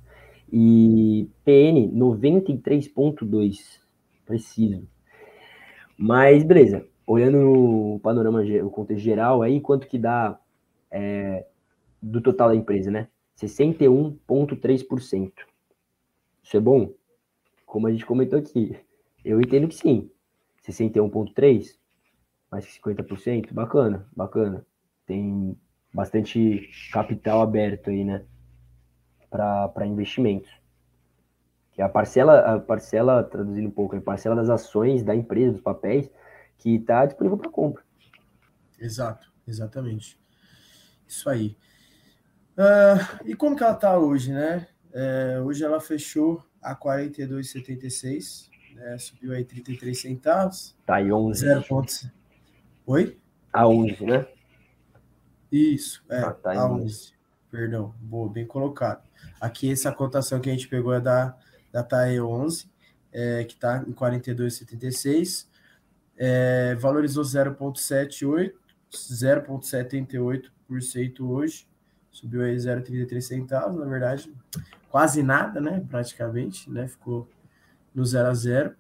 [0.50, 3.82] e PN 93.2,
[4.26, 4.88] preciso.
[5.98, 10.40] Mas beleza, olhando no panorama, o contexto geral aí, quanto que dá
[10.90, 11.46] é,
[12.02, 13.10] do total da empresa, né?
[13.38, 15.34] 61,3%.
[16.42, 16.94] Isso é bom?
[17.72, 18.78] Como a gente comentou aqui,
[19.24, 20.12] eu entendo que sim.
[20.68, 21.74] 61,3%,
[22.52, 24.66] mais que 50%, bacana, bacana.
[25.06, 25.58] Tem
[25.94, 28.26] bastante capital aberto aí, né?
[29.30, 30.52] Para investimentos.
[31.72, 35.62] Que a parcela, a parcela, traduzindo um pouco, a parcela das ações da empresa, dos
[35.62, 36.12] papéis,
[36.58, 37.82] que está disponível para compra.
[38.82, 40.20] Exato, exatamente.
[41.08, 41.56] Isso aí.
[42.58, 44.68] Uh, e como que ela está hoje, né?
[44.94, 48.98] É, hoje ela fechou a 42,76, né?
[48.98, 50.76] subiu aí 33 centavos.
[50.86, 51.46] Tá aí 11.
[51.46, 51.66] 0.
[52.86, 53.18] Oi?
[53.54, 54.26] A 11, né?
[55.52, 57.14] Isso, é, ah, tá a 11.
[57.50, 59.04] Perdão, boa, bem colocado.
[59.40, 61.36] Aqui essa cotação que a gente pegou é da,
[61.72, 62.70] da TAE 11,
[63.12, 65.48] é, que está em 42,76.
[66.18, 68.54] É, valorizou 0,78,
[68.90, 71.68] 0,78% hoje.
[72.10, 74.34] Subiu aí 0,33 centavos, na verdade,
[74.92, 75.84] quase nada, né?
[75.90, 76.88] Praticamente, né?
[76.88, 77.28] Ficou
[77.96, 78.76] no 0 a 0.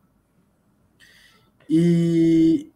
[1.70, 2.72] E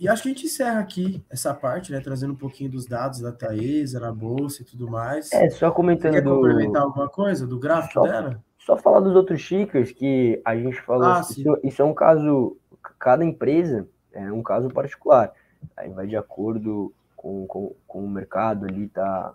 [0.00, 2.00] e acho que a gente encerra aqui essa parte, né?
[2.00, 5.32] Trazendo um pouquinho dos dados da Taesa, na bolsa e tudo mais.
[5.32, 6.12] É, só comentando.
[6.12, 6.34] Você quer do...
[6.34, 8.42] complementar alguma coisa do gráfico só, dela?
[8.58, 11.06] Só falar dos outros chickers que a gente falou.
[11.06, 12.56] Ah, isso, isso, é um caso.
[12.98, 15.32] Cada empresa é um caso particular.
[15.76, 19.32] Aí vai de acordo com, com, com o mercado ali, tá,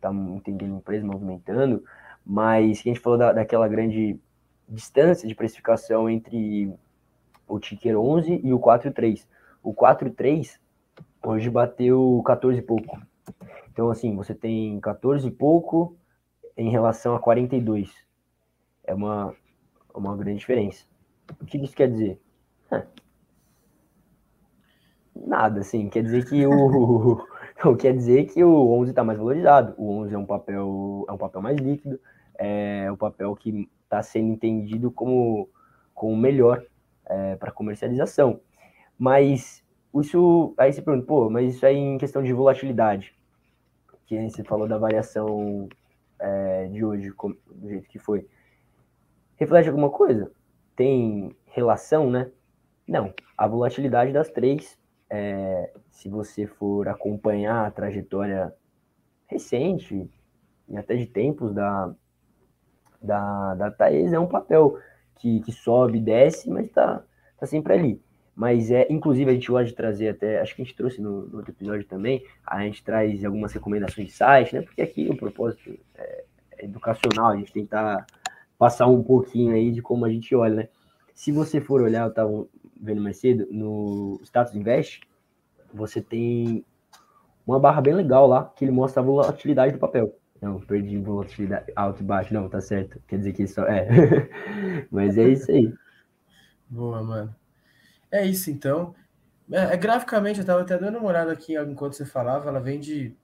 [0.00, 1.84] tá entendendo a empresa, movimentando.
[2.28, 4.20] Mas que a gente falou da, daquela grande
[4.68, 6.70] distância de precificação entre
[7.48, 9.24] o ticker 11 e o 4.3
[9.62, 10.58] o 4-3
[11.22, 13.00] hoje bateu 14 e pouco.
[13.70, 15.96] Então, assim, você tem 14 e pouco
[16.56, 17.92] em relação a 42.
[18.84, 19.34] É uma,
[19.94, 20.84] uma grande diferença.
[21.40, 22.20] O que isso quer dizer?
[25.14, 25.88] Nada, assim.
[25.88, 27.26] Quer dizer que o.
[27.76, 29.74] Quer dizer que o 11 está mais valorizado.
[29.76, 32.00] O 11 é um papel, é um papel mais líquido,
[32.38, 35.48] é um papel que está sendo entendido como,
[35.92, 36.64] como melhor
[37.06, 38.40] é, para comercialização.
[38.98, 43.14] Mas isso aí você pergunta, pô, mas isso aí em questão de volatilidade,
[44.06, 45.68] que você falou da variação
[46.18, 48.26] é, de hoje, do jeito que foi,
[49.36, 50.30] reflete alguma coisa?
[50.74, 52.30] Tem relação, né?
[52.86, 54.78] Não, a volatilidade das três,
[55.10, 58.54] é, se você for acompanhar a trajetória
[59.26, 60.08] recente
[60.68, 61.94] e até de tempos da,
[63.00, 64.78] da, da Thaís, é um papel
[65.16, 67.02] que, que sobe, desce, mas está
[67.38, 68.02] tá sempre ali.
[68.34, 71.26] Mas é, inclusive, a gente gosta de trazer até, acho que a gente trouxe no,
[71.26, 74.62] no outro episódio também, a gente traz algumas recomendações de site, né?
[74.62, 76.24] Porque aqui o propósito é,
[76.58, 78.06] é educacional, a gente tentar
[78.56, 80.68] passar um pouquinho aí de como a gente olha, né?
[81.14, 82.46] Se você for olhar, eu estava
[82.80, 85.00] vendo mais cedo, no Status Invest,
[85.74, 86.64] você tem
[87.44, 90.14] uma barra bem legal lá, que ele mostra a volatilidade do papel.
[90.40, 93.00] Não, perdi volatilidade alto e baixo, não, tá certo.
[93.08, 93.88] Quer dizer que só é.
[94.90, 95.72] Mas é isso aí.
[96.68, 97.34] Boa, mano.
[98.10, 98.94] É isso então.
[99.50, 102.78] É, é, graficamente, eu estava até dando uma olhada aqui enquanto você falava, ela vem
[102.78, 103.16] de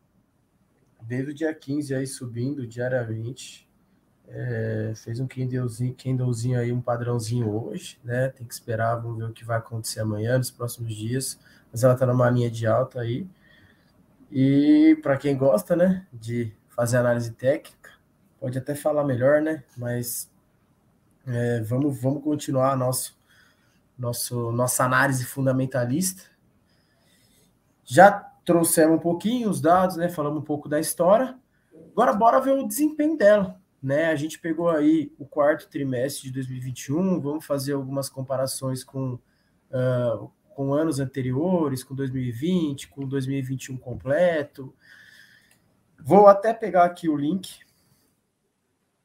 [1.02, 3.68] desde o dia 15 aí subindo diariamente.
[4.26, 8.30] É, fez um candlezinho, candlezinho aí, um padrãozinho hoje, né?
[8.30, 11.38] Tem que esperar, vamos ver o que vai acontecer amanhã, nos próximos dias.
[11.70, 13.26] Mas ela tá numa linha de alta aí.
[14.32, 17.90] E para quem gosta, né, de fazer análise técnica,
[18.40, 19.62] pode até falar melhor, né?
[19.76, 20.30] Mas
[21.26, 23.16] é, vamos, vamos continuar nosso
[23.98, 26.24] nosso, nossa análise fundamentalista.
[27.84, 28.10] Já
[28.44, 30.08] trouxemos um pouquinho os dados, né?
[30.08, 31.38] Falamos um pouco da história.
[31.92, 34.06] Agora bora ver o desempenho dela, né?
[34.06, 40.30] A gente pegou aí o quarto trimestre de 2021, vamos fazer algumas comparações com, uh,
[40.50, 44.74] com anos anteriores, com 2020, com 2021 completo.
[46.04, 47.64] Vou até pegar aqui o link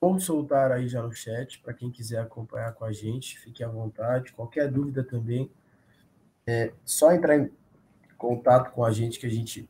[0.01, 3.67] Vou soltar aí já no chat para quem quiser acompanhar com a gente, fique à
[3.67, 4.31] vontade.
[4.31, 5.51] Qualquer dúvida também,
[6.47, 7.51] é só entrar em
[8.17, 9.69] contato com a gente que a gente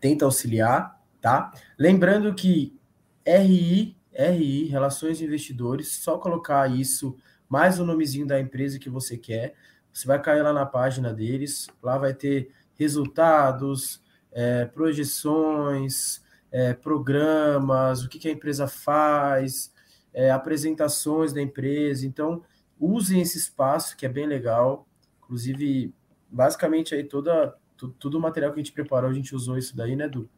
[0.00, 1.52] tenta auxiliar, tá?
[1.78, 2.76] Lembrando que
[3.24, 7.16] RI, RI, Relações de Investidores, só colocar isso
[7.48, 9.54] mais o nomezinho da empresa que você quer,
[9.92, 14.02] você vai cair lá na página deles, lá vai ter resultados,
[14.34, 19.72] é, projeções, é, programas, o que, que, a empresa faz,
[20.12, 22.04] é, apresentações da empresa.
[22.04, 22.42] Então,
[22.78, 24.86] usem esse espaço, que é bem legal.
[25.22, 25.94] Inclusive,
[26.28, 27.56] basicamente, aí toda,
[27.98, 30.28] tudo, o material que a gente preparou, a gente usou isso daí, né, Du?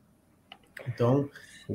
[0.87, 1.29] Então,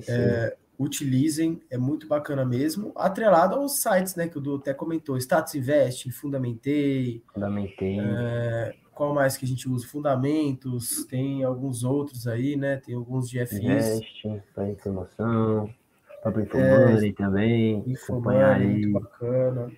[0.08, 2.94] é, utilizem, é muito bacana mesmo.
[2.96, 7.24] Atrelado aos sites, né, que o Du até comentou, Status Invest, Fundamentei.
[7.34, 8.00] Fundamentei.
[8.00, 9.88] É, qual mais que a gente usa?
[9.88, 12.78] Fundamentos, tem alguns outros aí, né?
[12.78, 13.60] Tem alguns de FIs.
[13.60, 15.74] Investe, para informação,
[16.22, 17.84] para Infomani é, também.
[17.88, 19.72] Infomani, muito bacana.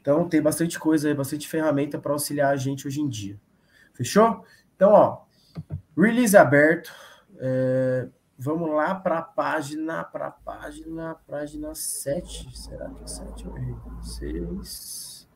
[0.00, 3.40] Então tem bastante coisa aí, bastante ferramenta para auxiliar a gente hoje em dia.
[3.94, 4.44] Fechou?
[4.76, 5.24] Então, ó,
[5.96, 6.92] release aberto.
[7.38, 12.56] É, vamos lá para a página, para a página, página 7.
[12.56, 15.28] Será que é 7 ou 6?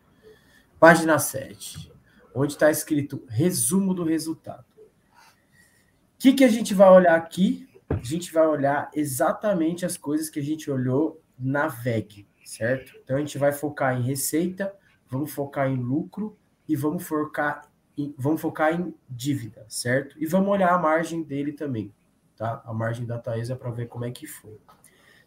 [0.79, 1.98] Página 7
[2.39, 4.65] onde está escrito resumo do resultado.
[4.79, 7.69] O que, que a gente vai olhar aqui?
[7.89, 12.93] A gente vai olhar exatamente as coisas que a gente olhou na VEG, certo?
[13.03, 14.75] Então a gente vai focar em receita,
[15.09, 16.37] vamos focar em lucro
[16.69, 20.17] e vamos focar em, vamos focar em dívida, certo?
[20.19, 21.93] E vamos olhar a margem dele também,
[22.37, 22.63] tá?
[22.65, 24.61] A margem da Taesa para ver como é que foi,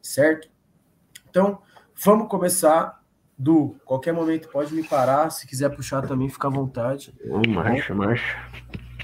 [0.02, 0.50] certo?
[1.30, 1.62] Então,
[1.96, 3.01] vamos começar
[3.42, 5.32] Du, qualquer momento pode me parar.
[5.32, 7.12] Se quiser puxar também, fica à vontade.
[7.28, 8.38] Oh, marcha, marcha.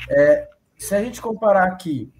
[0.08, 0.48] É,
[0.78, 2.14] se a gente comparar aqui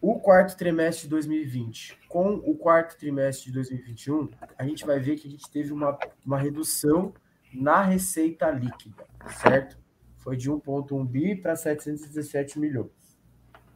[0.00, 5.16] o quarto trimestre de 2020 com o quarto trimestre de 2021, a gente vai ver
[5.16, 7.12] que a gente teve uma, uma redução
[7.52, 9.04] na receita líquida,
[9.42, 9.76] certo?
[10.18, 13.18] Foi de 1,1 bi para 717 milhões,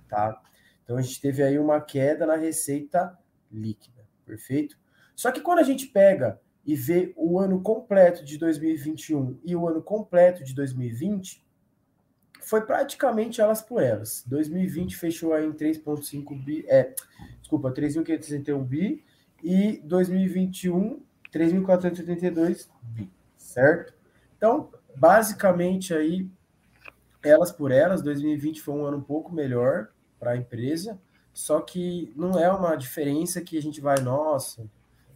[0.08, 0.40] tá?
[0.84, 3.18] Então a gente teve aí uma queda na receita
[3.50, 4.78] líquida, perfeito?
[5.16, 9.68] Só que quando a gente pega e ver o ano completo de 2021 e o
[9.68, 11.44] ano completo de 2020,
[12.40, 14.24] foi praticamente elas por elas.
[14.26, 16.94] 2020 fechou aí em 3,5 bi, é,
[17.40, 19.04] desculpa, 3.561 bi,
[19.42, 21.02] e 2021,
[21.32, 23.94] 3.482 bi, certo?
[24.36, 26.28] Então, basicamente aí,
[27.22, 29.88] elas por elas, 2020 foi um ano um pouco melhor
[30.18, 31.00] para a empresa,
[31.32, 34.68] só que não é uma diferença que a gente vai, nossa,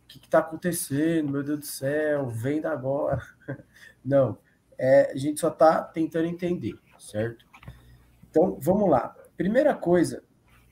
[0.07, 3.23] que está acontecendo, meu Deus do céu, vem da agora.
[4.05, 4.39] Não,
[4.79, 7.45] é, a gente só está tentando entender, certo?
[8.31, 9.15] Então, vamos lá.
[9.37, 10.23] Primeira coisa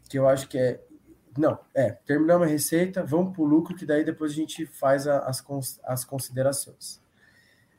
[0.08, 0.82] que eu acho que é.
[1.36, 5.08] Não, é, terminamos a receita, vamos para o lucro, que daí depois a gente faz
[5.08, 5.44] a, as,
[5.82, 7.02] as considerações.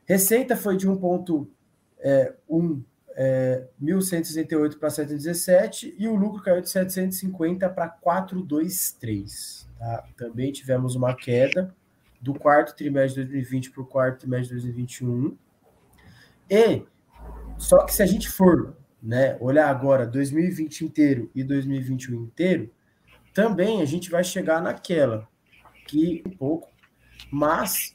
[0.04, 2.84] Receita foi de 1,1
[3.18, 9.68] é, é, 1.168 para 717 e o lucro caiu de 750 para 423.
[9.78, 10.04] Tá?
[10.16, 11.74] Também tivemos uma queda
[12.20, 15.36] do quarto trimestre de 2020 para o quarto trimestre de 2021.
[16.50, 16.82] E
[17.58, 22.70] só que se a gente for né, olhar agora 2020 inteiro e 2021 inteiro,
[23.32, 25.26] também a gente vai chegar naquela
[25.86, 26.68] que um pouco,
[27.30, 27.92] mas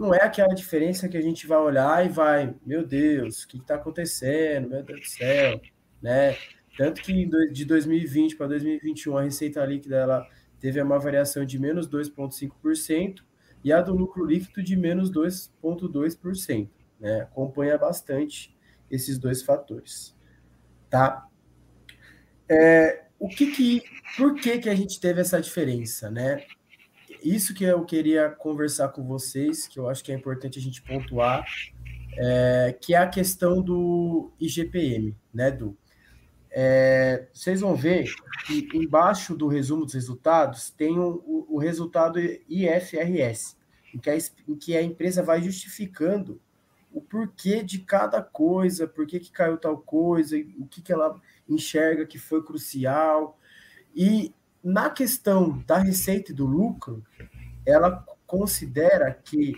[0.00, 3.58] não é aquela diferença que a gente vai olhar e vai, meu Deus, o que
[3.58, 4.70] está acontecendo?
[4.70, 5.60] Meu Deus do céu,
[6.00, 6.38] né?
[6.74, 10.26] Tanto que de 2020 para 2021 a receita líquida ela
[10.58, 13.22] teve uma variação de menos 2,5%
[13.62, 16.70] e a do lucro líquido de menos 2,2%.
[16.98, 17.20] Né?
[17.20, 18.56] Acompanha bastante
[18.90, 20.16] esses dois fatores.
[20.88, 21.28] Tá?
[22.48, 23.82] É, o que que,
[24.16, 26.42] por que, que a gente teve essa diferença, né?
[27.22, 30.82] Isso que eu queria conversar com vocês, que eu acho que é importante a gente
[30.82, 31.44] pontuar,
[32.16, 35.76] é, que é a questão do IGPM, né, Du?
[36.52, 38.12] É, vocês vão ver
[38.44, 42.18] que embaixo do resumo dos resultados tem o, o, resultado
[42.48, 43.56] IFRS,
[43.94, 46.40] em que, a, em que a empresa vai justificando
[46.92, 51.20] o porquê de cada coisa, por que, que caiu tal coisa, o que, que ela
[51.48, 53.38] enxerga que foi crucial.
[53.94, 57.02] E na questão da receita e do lucro,
[57.64, 59.54] ela considera que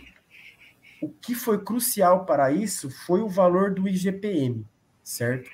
[1.01, 4.65] o que foi crucial para isso foi o valor do IGPM,
[5.03, 5.51] certo?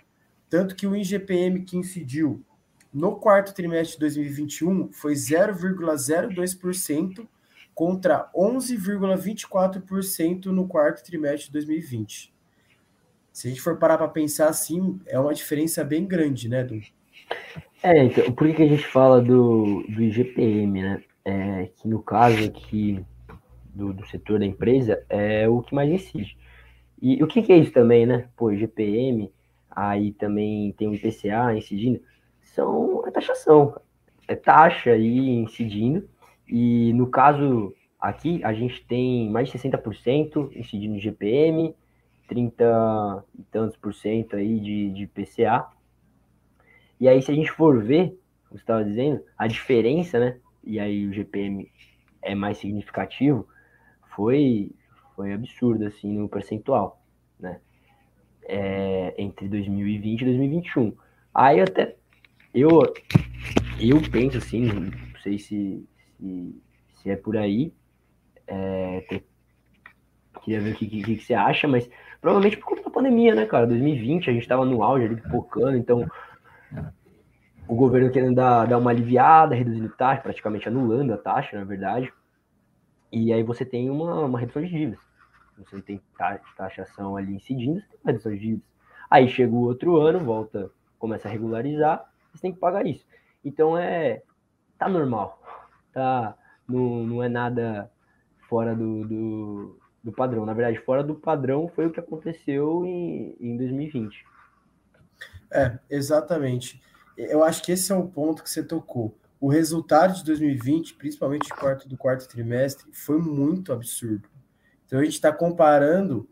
[0.50, 2.44] Tanto que o IGPM que incidiu
[2.92, 7.26] no quarto trimestre de 2021 foi 0,02%
[7.74, 12.34] contra 11,24% no quarto trimestre de 2020.
[13.32, 16.80] Se a gente for parar para pensar assim, é uma diferença bem grande, né, Du?
[17.82, 21.02] É, então, por que a gente fala do, do IGPM, né?
[21.24, 23.04] É, que no caso aqui
[23.74, 26.36] do, do setor da empresa é o que mais incide.
[27.00, 28.28] E o que, que é isso também, né?
[28.36, 29.30] Pô, IGPM,
[29.70, 32.00] aí também tem o IPCA incidindo,
[32.42, 33.78] são a é taxação,
[34.26, 36.08] é taxa aí incidindo
[36.48, 41.74] e no caso aqui, a gente tem mais de 60% incidindo no GPM,
[42.28, 45.66] 30 e tantos por cento aí de, de PCA.
[47.00, 48.08] E aí, se a gente for ver,
[48.48, 50.38] como você estava dizendo, a diferença, né?
[50.64, 51.70] E aí o GPM
[52.22, 53.46] é mais significativo,
[54.14, 54.72] foi,
[55.14, 57.02] foi absurdo, assim, no percentual,
[57.38, 57.60] né?
[58.44, 60.96] É, entre 2020 e 2021.
[61.34, 61.96] Aí até
[62.54, 62.68] eu,
[63.78, 65.86] eu penso assim, não sei se,
[66.16, 66.62] se,
[66.94, 67.72] se é por aí.
[68.46, 69.22] É, tem,
[70.42, 71.88] queria ver o que, que, que, você acha, mas
[72.20, 73.66] provavelmente por conta da pandemia, né, cara?
[73.66, 76.08] 2020 a gente tava no auge ali, pipocando, então
[77.66, 82.12] o governo querendo dar, dar uma aliviada, reduzindo taxa, praticamente anulando a taxa, na verdade.
[83.12, 85.00] E aí você tem uma, uma redução de dívidas.
[85.58, 86.00] Você tem
[86.56, 88.68] taxação ali incidindo, você tem uma redução de dívidas.
[89.10, 93.06] Aí chega o outro ano, volta, começa a regularizar, você tem que pagar isso.
[93.44, 94.22] Então é.
[94.78, 95.38] tá normal
[95.98, 96.36] tá,
[96.68, 97.90] não, não é nada
[98.48, 100.46] fora do, do, do, padrão.
[100.46, 104.24] Na verdade, fora do padrão foi o que aconteceu em, em 2020.
[105.50, 106.80] É, exatamente.
[107.16, 109.18] Eu acho que esse é o ponto que você tocou.
[109.40, 114.28] O resultado de 2020, principalmente quarto, do quarto trimestre, foi muito absurdo.
[114.86, 116.28] Então a gente está comparando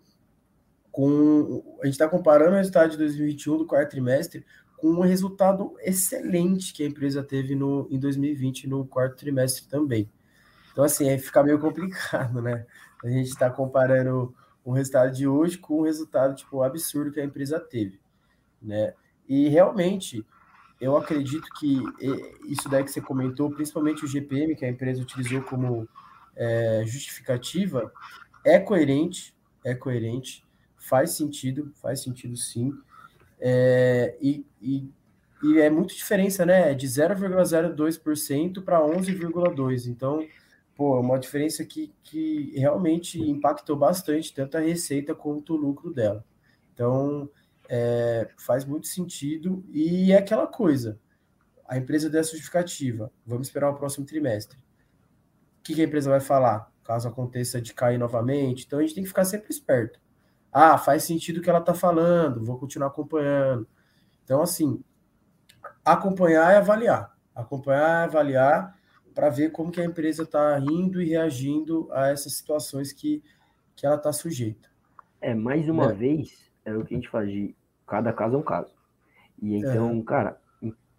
[0.90, 4.46] com a gente está comparando o resultado de 2021 do quarto trimestre
[4.78, 10.10] com um resultado excelente que a empresa teve no, em 2020, no quarto trimestre também.
[10.72, 12.66] Então, assim, aí fica meio complicado, né?
[13.04, 17.24] A gente está comparando o resultado de hoje com o resultado, tipo, absurdo que a
[17.24, 18.00] empresa teve,
[18.60, 18.92] né?
[19.28, 20.24] E realmente,
[20.80, 21.82] eu acredito que
[22.48, 25.88] isso daí que você comentou, principalmente o GPM, que a empresa utilizou como
[26.36, 27.92] é, justificativa,
[28.44, 30.44] é coerente, é coerente,
[30.76, 32.72] faz sentido, faz sentido sim.
[33.40, 34.88] É, e, e,
[35.42, 36.74] e, é muita diferença, né?
[36.74, 39.86] De 0,02% para 11,2%.
[39.86, 40.26] Então,
[40.76, 45.92] pô, é uma diferença que, que realmente impactou bastante tanto a receita quanto o lucro
[45.92, 46.24] dela.
[46.72, 47.28] Então,
[47.68, 49.64] é, faz muito sentido.
[49.70, 50.98] E é aquela coisa:
[51.66, 54.58] a empresa dessa justificativa, vamos esperar o próximo trimestre.
[55.58, 56.70] O que, que a empresa vai falar?
[56.84, 58.64] Caso aconteça de cair novamente.
[58.64, 60.00] Então, a gente tem que ficar sempre esperto.
[60.52, 63.68] Ah, faz sentido o que ela está falando, vou continuar acompanhando.
[64.24, 64.82] Então, assim,
[65.84, 67.14] acompanhar e avaliar.
[67.34, 68.76] Acompanhar e avaliar
[69.14, 73.22] para ver como que a empresa está indo e reagindo a essas situações que,
[73.74, 74.68] que ela está sujeita.
[75.20, 75.92] É, mais uma é.
[75.92, 77.54] vez, é o que a gente faz de
[77.86, 78.74] cada caso é um caso.
[79.40, 80.02] E então, é.
[80.02, 80.40] cara,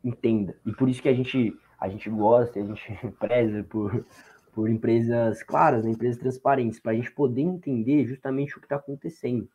[0.03, 0.55] entenda.
[0.65, 4.05] E por isso que a gente, a gente gosta, a gente preza por,
[4.53, 5.91] por empresas claras, né?
[5.91, 9.47] empresas transparentes, para a gente poder entender justamente o que está acontecendo.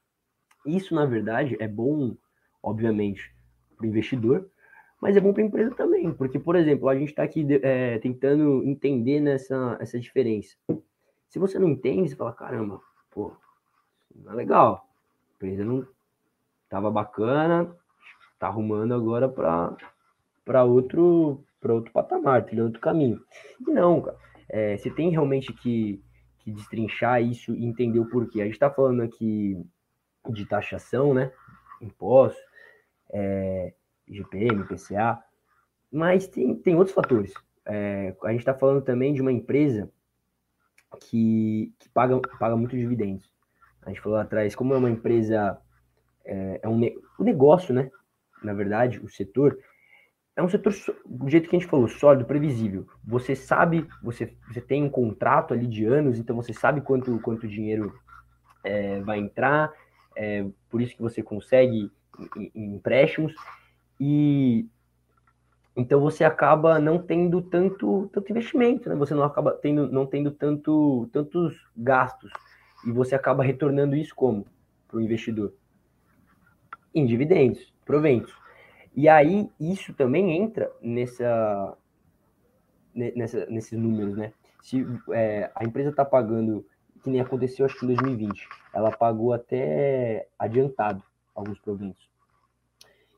[0.66, 2.14] Isso, na verdade, é bom,
[2.62, 3.34] obviamente,
[3.76, 4.48] para o investidor,
[5.00, 7.98] mas é bom para a empresa também, porque, por exemplo, a gente está aqui é,
[7.98, 10.56] tentando entender nessa essa diferença.
[11.28, 13.32] Se você não entende, você fala, caramba, pô,
[14.14, 14.86] não é legal.
[15.30, 15.84] A empresa não
[16.72, 17.70] estava bacana,
[18.32, 23.20] está arrumando agora para outro para outro patamar, trilhando outro caminho.
[23.60, 24.16] E não, cara.
[24.48, 26.02] É, você tem realmente que,
[26.40, 28.40] que destrinchar isso e entender o porquê.
[28.40, 29.56] A gente está falando aqui
[30.30, 31.30] de taxação, né?
[31.80, 32.42] Impostos,
[33.12, 33.72] é,
[34.08, 35.22] IGPM, PCA,
[35.90, 37.32] mas tem, tem outros fatores.
[37.64, 39.88] É, a gente está falando também de uma empresa
[41.00, 43.30] que, que paga, paga muito dividendos.
[43.82, 45.60] A gente falou atrás, como é uma empresa,
[46.24, 46.80] é, é um
[47.18, 47.90] o negócio, né?
[48.42, 49.58] Na verdade, o setor
[50.34, 50.72] é um setor
[51.04, 52.86] do jeito que a gente falou, sólido, previsível.
[53.04, 57.46] Você sabe, você, você tem um contrato ali de anos, então você sabe quanto quanto
[57.46, 57.94] dinheiro
[58.64, 59.70] é, vai entrar,
[60.16, 61.90] é, por isso que você consegue
[62.54, 63.34] empréstimos
[63.98, 64.66] e
[65.74, 68.94] então você acaba não tendo tanto, tanto investimento, né?
[68.96, 72.30] Você não acaba tendo, não tendo tanto, tantos gastos
[72.86, 74.46] e você acaba retornando isso como
[74.86, 75.54] para o investidor
[76.94, 78.32] em dividendos, proventos.
[78.94, 81.76] E aí isso também entra nessa,
[82.94, 84.32] nessa nesses números, né?
[84.60, 86.64] Se é, a empresa está pagando,
[87.02, 91.02] que nem aconteceu acho que em 2020, ela pagou até adiantado
[91.34, 92.08] alguns proventos.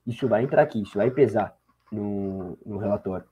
[0.07, 1.57] Isso vai entrar aqui, isso vai pesar
[1.91, 3.27] no, no relatório.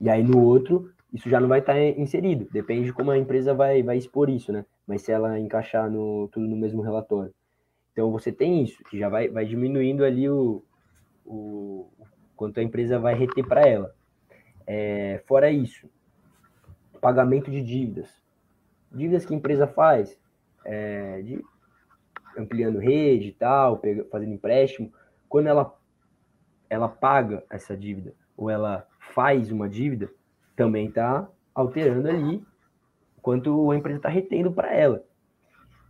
[0.00, 2.48] E aí no outro, isso já não vai estar tá inserido.
[2.50, 4.64] Depende de como a empresa vai, vai expor isso, né?
[4.86, 7.32] Mas se ela encaixar no, tudo no mesmo relatório.
[7.92, 10.62] Então você tem isso, que já vai, vai diminuindo ali o,
[11.24, 13.94] o, o quanto a empresa vai reter para ela.
[14.66, 15.88] É, fora isso,
[17.00, 18.08] pagamento de dívidas.
[18.90, 20.18] Dívidas que a empresa faz,
[20.64, 21.44] é, de,
[22.38, 23.80] ampliando rede e tal,
[24.10, 24.92] fazendo empréstimo.
[25.28, 25.76] Quando ela
[26.70, 30.10] ela paga essa dívida ou ela faz uma dívida,
[30.56, 32.42] também está alterando ali
[33.20, 35.04] quanto a empresa está retendo para ela.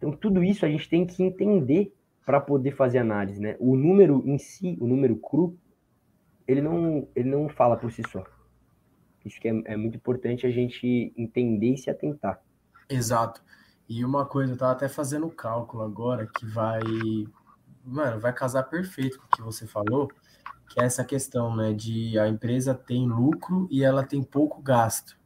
[0.03, 1.95] Então, tudo isso a gente tem que entender
[2.27, 3.57] para poder fazer análise, né?
[3.61, 5.57] O número em si, o número cru,
[6.47, 8.25] ele não, ele não fala por si só.
[9.25, 12.43] Isso que é, é muito importante a gente entender e se atentar.
[12.89, 13.41] Exato.
[13.89, 16.81] E uma coisa, eu tava até fazendo cálculo agora que vai.
[17.85, 20.09] Mano, vai casar perfeito com o que você falou
[20.73, 25.19] que é essa questão, né, de a empresa tem lucro e ela tem pouco gasto.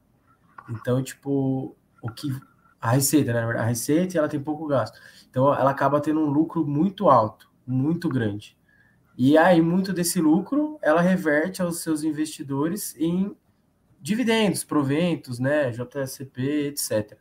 [0.68, 2.28] Então, tipo, o que
[2.86, 4.96] a receita, né, a receita ela tem pouco gasto.
[5.28, 8.56] Então, ela acaba tendo um lucro muito alto, muito grande.
[9.18, 13.36] E aí, muito desse lucro, ela reverte aos seus investidores em
[14.00, 17.18] dividendos, proventos, né, JSCP, etc.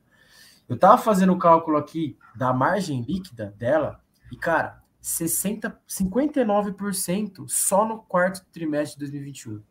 [0.70, 4.00] Eu tava fazendo o cálculo aqui da margem líquida dela
[4.32, 9.64] e, cara, 60, 59% só no quarto trimestre de 2021.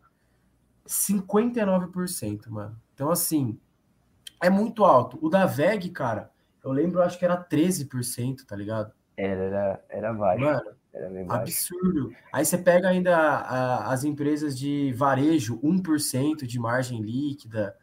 [0.89, 2.81] 59%, mano.
[2.93, 3.61] Então, assim,
[4.45, 5.19] é muito alto.
[5.23, 6.31] O da VEG, cara,
[6.63, 8.93] eu lembro, acho que era 13%, tá ligado?
[9.17, 10.45] Era, era, era baixo.
[10.45, 12.13] Mano, era absurdo.
[12.31, 17.75] Aí você pega ainda a, as empresas de varejo, 1% de margem líquida.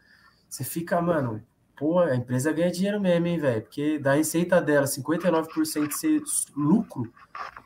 [0.48, 1.42] Você fica, mano,
[1.76, 3.62] pô, a empresa ganha dinheiro mesmo, hein, velho?
[3.62, 6.22] Porque da receita dela, 59% ser
[6.56, 7.12] lucro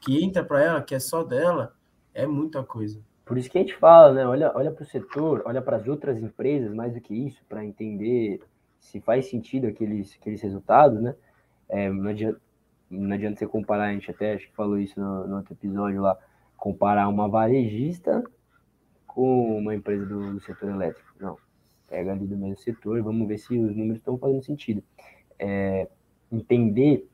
[0.01, 1.75] que entra para ela, que é só dela,
[2.15, 2.99] é muita coisa.
[3.27, 4.27] Por isso que a gente fala, né?
[4.27, 7.65] Olha, olha para o setor, olha para as outras empresas, mais do que isso, para
[7.65, 8.41] entender
[8.87, 11.15] se faz sentido aqueles, aqueles resultados, né?
[11.69, 12.41] É, não, adianta,
[12.91, 16.01] não adianta você comparar, a gente até acho que falou isso no, no outro episódio
[16.01, 16.17] lá,
[16.57, 18.23] comparar uma varejista
[19.07, 21.13] com uma empresa do, do setor elétrico.
[21.19, 21.37] Não
[21.89, 24.83] pega ali do mesmo setor, vamos ver se os números estão fazendo sentido.
[25.39, 25.89] É,
[26.31, 27.09] entender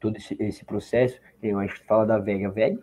[0.00, 2.78] todo esse, esse, processo, a gente fala da VEG, a VEG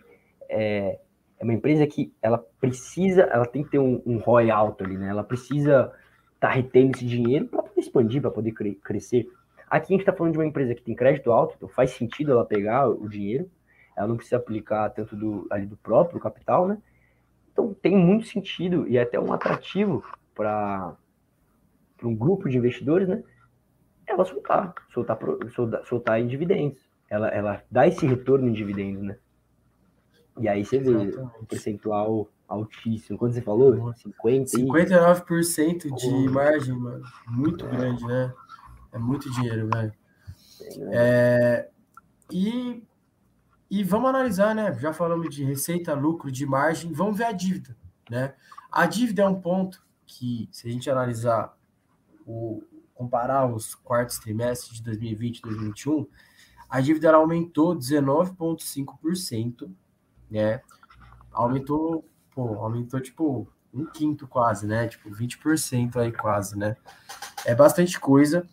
[0.47, 0.99] é,
[1.37, 4.97] é, uma empresa que ela precisa, ela tem que ter um, um ROI alto ali,
[4.97, 5.09] né?
[5.09, 5.91] Ela precisa
[6.35, 9.27] estar tá retendo esse dinheiro para expandir, para poder cre crescer.
[9.69, 12.31] Aqui a gente está falando de uma empresa que tem crédito alto, então faz sentido
[12.31, 13.49] ela pegar o dinheiro,
[13.95, 16.77] ela não precisa aplicar tanto do, ali do próprio capital, né?
[17.51, 20.03] Então tem muito sentido e é até um atrativo
[20.33, 20.95] para
[22.03, 23.23] um grupo de investidores, né?
[24.07, 25.19] Ela soltar, soltar,
[25.53, 26.89] soltar, soltar em dividendos.
[27.09, 29.17] Ela, ela dá esse retorno em dividendos, né?
[30.39, 31.15] E aí você Exatamente.
[31.15, 33.17] vê o percentual altíssimo.
[33.17, 33.93] Quando você falou?
[33.93, 36.31] 50 59% de oh.
[36.31, 37.05] margem, mano.
[37.27, 37.69] Muito é.
[37.69, 38.33] grande, né?
[38.91, 39.93] É muito dinheiro, velho.
[40.91, 41.69] É,
[42.31, 42.83] e,
[43.69, 44.73] e vamos analisar, né?
[44.79, 46.91] Já falamos de receita, lucro, de margem.
[46.91, 47.77] Vamos ver a dívida,
[48.09, 48.33] né?
[48.71, 51.55] A dívida é um ponto que, se a gente analisar,
[52.25, 52.63] o,
[52.95, 56.07] comparar os quartos trimestres de 2020 e 2021,
[56.69, 59.71] a dívida ela aumentou 19,5%,
[60.29, 60.61] né?
[61.31, 62.03] Aumentou,
[62.39, 64.87] pô, aumentou tipo um quinto quase, né?
[64.87, 66.77] Tipo 20% aí quase, né?
[67.45, 68.47] É bastante coisa.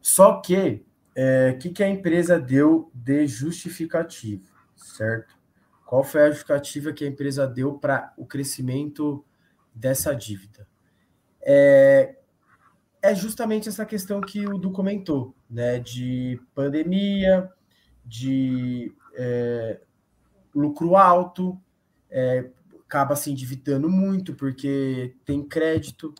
[0.00, 0.82] Só que, o
[1.14, 5.38] é, que, que a empresa deu de justificativo, certo?
[5.84, 9.24] Qual foi a justificativa que a empresa deu para o crescimento
[9.74, 10.66] dessa dívida?
[11.42, 12.16] É,
[13.02, 15.78] é justamente essa questão que o Du comentou, né?
[15.78, 17.52] De pandemia,
[18.04, 19.80] de é,
[20.54, 21.60] lucro alto,
[22.10, 22.50] é,
[22.90, 26.12] acaba se endividando muito porque tem crédito,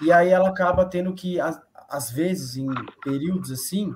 [0.00, 1.38] e aí ela acaba tendo que,
[1.88, 2.66] às vezes, em
[3.04, 3.94] períodos assim,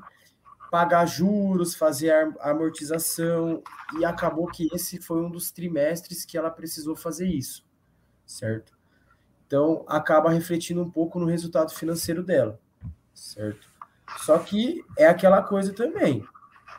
[0.71, 3.61] pagar juros, fazer amortização,
[3.99, 7.67] e acabou que esse foi um dos trimestres que ela precisou fazer isso,
[8.25, 8.79] certo?
[9.45, 12.61] Então, acaba refletindo um pouco no resultado financeiro dela,
[13.13, 13.69] certo?
[14.19, 16.25] Só que é aquela coisa também,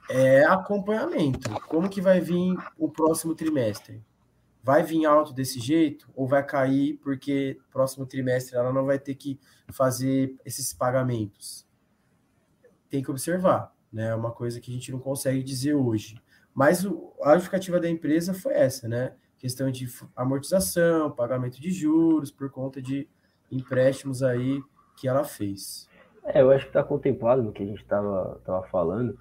[0.09, 1.49] é acompanhamento.
[1.67, 4.01] Como que vai vir o próximo trimestre?
[4.67, 9.15] Vai vir alto desse jeito ou vai cair porque próximo trimestre ela não vai ter
[9.15, 9.39] que
[9.69, 11.65] fazer esses pagamentos?
[12.89, 14.09] Tem que observar, né?
[14.09, 16.21] É uma coisa que a gente não consegue dizer hoje.
[16.53, 16.85] Mas
[17.23, 19.13] a justificativa da empresa foi essa, né?
[19.37, 23.07] Questão de amortização, pagamento de juros por conta de
[23.49, 24.61] empréstimos aí
[24.97, 25.87] que ela fez.
[26.25, 29.17] É, eu acho que está contemplado no que a gente estava tava falando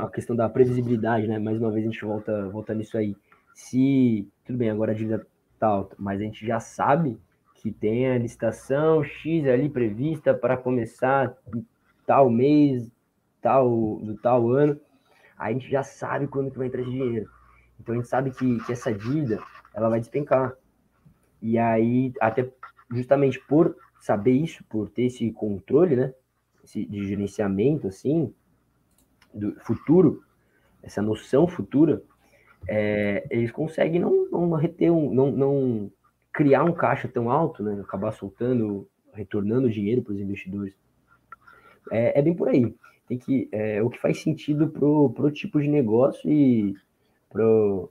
[0.00, 1.38] a questão da previsibilidade, né?
[1.38, 3.14] Mais uma vez a gente volta, volta nisso aí.
[3.56, 5.26] Se, tudo bem, agora a dívida
[5.58, 7.18] tá alta, mas a gente já sabe
[7.54, 11.34] que tem a licitação X ali prevista para começar
[12.04, 12.92] tal mês,
[13.40, 14.78] tal, do tal ano,
[15.38, 17.30] a gente já sabe quando que vai entrar esse dinheiro.
[17.80, 19.42] Então a gente sabe que, que essa dívida,
[19.74, 20.54] ela vai despencar.
[21.40, 22.52] E aí, até
[22.90, 26.12] justamente por saber isso, por ter esse controle, né,
[26.62, 28.32] esse, de gerenciamento, assim,
[29.32, 30.22] do futuro,
[30.82, 32.02] essa noção futura,
[32.68, 35.92] é, eles conseguem não, não reter um, não, não
[36.32, 37.80] criar um caixa tão alto, né?
[37.80, 40.74] Acabar soltando, retornando dinheiro para os investidores.
[41.90, 42.74] É, é, bem por aí.
[43.08, 46.74] Tem que é o que faz sentido pro, pro tipo de negócio e
[47.30, 47.90] pro,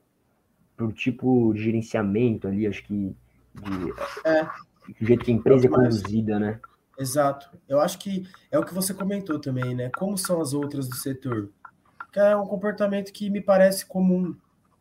[0.75, 3.15] pro tipo de gerenciamento ali, acho que
[3.53, 3.93] de,
[4.25, 4.43] é.
[4.99, 6.59] do jeito que a empresa é conduzida, né?
[6.97, 7.49] Exato.
[7.67, 9.89] Eu acho que é o que você comentou também, né?
[9.97, 11.49] Como são as outras do setor?
[12.11, 14.35] Que é um comportamento que me parece comum,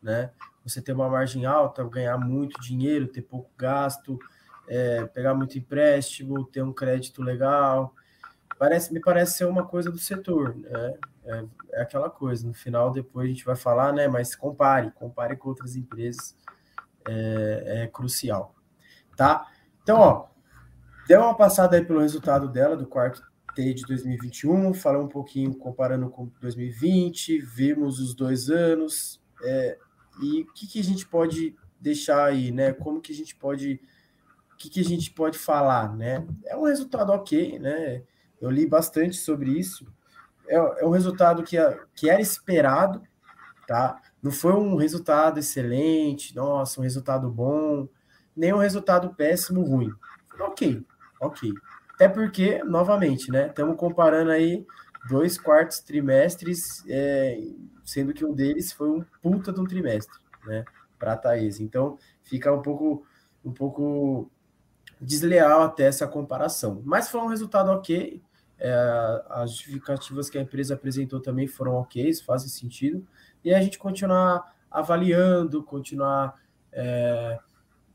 [0.05, 0.31] né?
[0.63, 4.17] Você ter uma margem alta, ganhar muito dinheiro, ter pouco gasto,
[4.67, 7.93] é, pegar muito empréstimo, ter um crédito legal.
[8.57, 10.93] Parece, me parece ser uma coisa do setor, né?
[11.25, 12.47] É, é aquela coisa.
[12.47, 14.07] No final, depois a gente vai falar, né?
[14.07, 16.35] Mas compare, compare com outras empresas,
[17.07, 18.55] é, é crucial,
[19.15, 19.45] tá?
[19.83, 20.27] Então, ó,
[21.07, 23.21] Deu uma passada aí pelo resultado dela do quarto
[23.53, 29.77] T de 2021, falou um pouquinho comparando com 2020, vimos os dois anos, é,
[30.21, 32.73] e o que, que a gente pode deixar aí, né?
[32.73, 33.79] Como que a gente pode,
[34.53, 36.25] o que, que a gente pode falar, né?
[36.45, 38.03] É um resultado ok, né?
[38.39, 39.85] Eu li bastante sobre isso.
[40.47, 41.57] É, é um resultado que,
[41.95, 43.01] que era esperado,
[43.67, 44.01] tá?
[44.21, 47.87] Não foi um resultado excelente, nossa, um resultado bom,
[48.35, 49.91] nem um resultado péssimo, ruim.
[50.39, 50.83] Ok,
[51.19, 51.53] Ok.
[51.93, 53.47] Até porque, novamente, né?
[53.47, 54.65] Estamos comparando aí
[55.07, 57.39] dois quartos trimestres, é,
[57.83, 60.65] sendo que um deles foi um puta de um trimestre, né?
[60.97, 61.59] Para a Thaís.
[61.59, 63.05] Então, fica um pouco,
[63.43, 64.31] um pouco
[64.99, 66.81] desleal até essa comparação.
[66.85, 68.21] Mas foi um resultado ok.
[68.57, 73.05] É, as justificativas que a empresa apresentou também foram ok, fazem sentido.
[73.43, 76.35] E a gente continuar avaliando, continuar
[76.71, 77.39] é,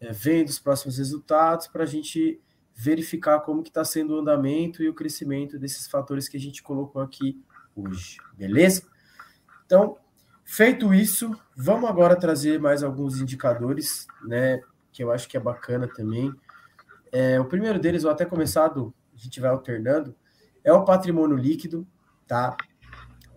[0.01, 2.41] é, vendo os próximos resultados para a gente
[2.75, 6.63] verificar como que está sendo o andamento e o crescimento desses fatores que a gente
[6.63, 7.43] colocou aqui
[7.77, 8.83] hoje, beleza?
[9.67, 9.97] Então,
[10.45, 14.61] feito isso, vamos agora trazer mais alguns indicadores, né,
[14.93, 16.35] que eu acho que é bacana também.
[17.13, 20.15] É, o primeiro deles, vou até começar do, a gente vai alternando,
[20.65, 21.87] é o patrimônio líquido,
[22.27, 22.57] tá?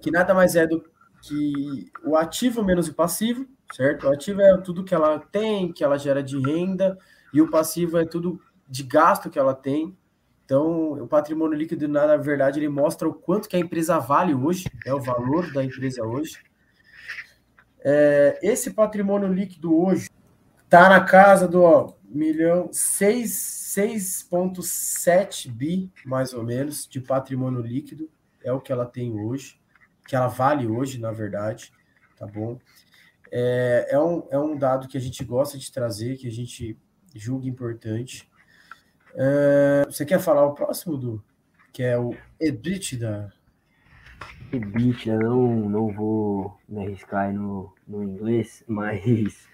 [0.01, 0.83] Que nada mais é do
[1.21, 4.07] que o ativo menos o passivo, certo?
[4.07, 6.97] O ativo é tudo que ela tem, que ela gera de renda,
[7.33, 8.39] e o passivo é tudo
[8.73, 9.95] de gasto que ela tem.
[10.43, 14.67] Então, o patrimônio líquido, na verdade, ele mostra o quanto que a empresa vale hoje,
[14.83, 16.39] é o valor da empresa hoje.
[17.85, 20.09] É, esse patrimônio líquido hoje
[20.63, 28.09] está na casa do ó, milhão 6,7 bi, mais ou menos, de patrimônio líquido.
[28.43, 29.61] É o que ela tem hoje,
[30.07, 31.71] que ela vale hoje, na verdade,
[32.17, 32.57] tá bom?
[33.31, 36.75] É, é, um, é um dado que a gente gosta de trazer, que a gente
[37.13, 38.32] julgo importante.
[39.13, 41.23] Uh, você quer falar o próximo, Du?
[41.71, 43.31] Que é o EBITDA.
[44.51, 49.47] EBITDA, não, não vou me arriscar no, no inglês, mas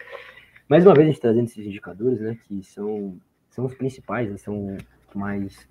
[0.67, 4.37] mais uma vez a gente trazendo esses indicadores, né, que são, são os principais, né,
[4.37, 4.77] são
[5.15, 5.67] mais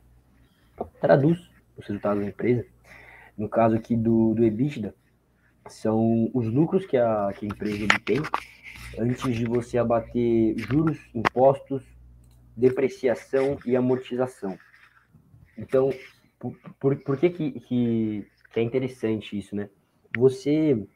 [1.00, 1.38] traduz
[1.76, 2.66] os resultados da empresa.
[3.36, 4.94] No caso aqui do, do EBITDA,
[5.68, 8.22] são os lucros que a, que a empresa obtém
[8.98, 11.82] antes de você abater juros, impostos,
[12.58, 14.58] depreciação e amortização.
[15.56, 15.90] Então,
[16.38, 19.70] por, por, por que, que, que, que é interessante isso, né?
[20.16, 20.86] Você,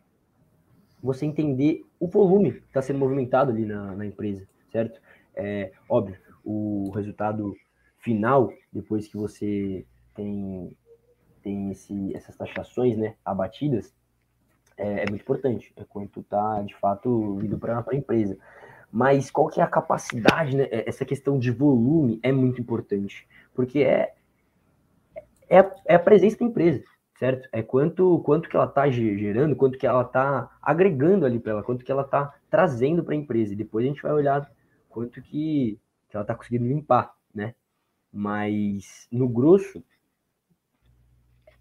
[1.02, 5.00] você entender o volume que está sendo movimentado ali na, na empresa, certo?
[5.34, 7.54] É óbvio, o resultado
[7.98, 10.76] final, depois que você tem,
[11.42, 13.94] tem esse, essas taxações né, abatidas,
[14.76, 15.72] é, é muito importante.
[15.76, 18.36] É quanto está, de fato, vindo para a empresa.
[18.92, 20.64] Mas qual que é a capacidade, né?
[20.64, 24.12] É, essa questão de volume é muito importante, porque é,
[25.48, 26.84] é, a, é a presença da empresa,
[27.18, 27.48] certo?
[27.50, 31.62] É quanto, quanto que ela está gerando, quanto que ela está agregando ali para ela,
[31.62, 33.54] quanto que ela está trazendo para a empresa.
[33.54, 34.52] E depois a gente vai olhar
[34.90, 35.80] quanto que,
[36.10, 37.54] que ela está conseguindo limpar, né?
[38.12, 39.82] Mas no grosso,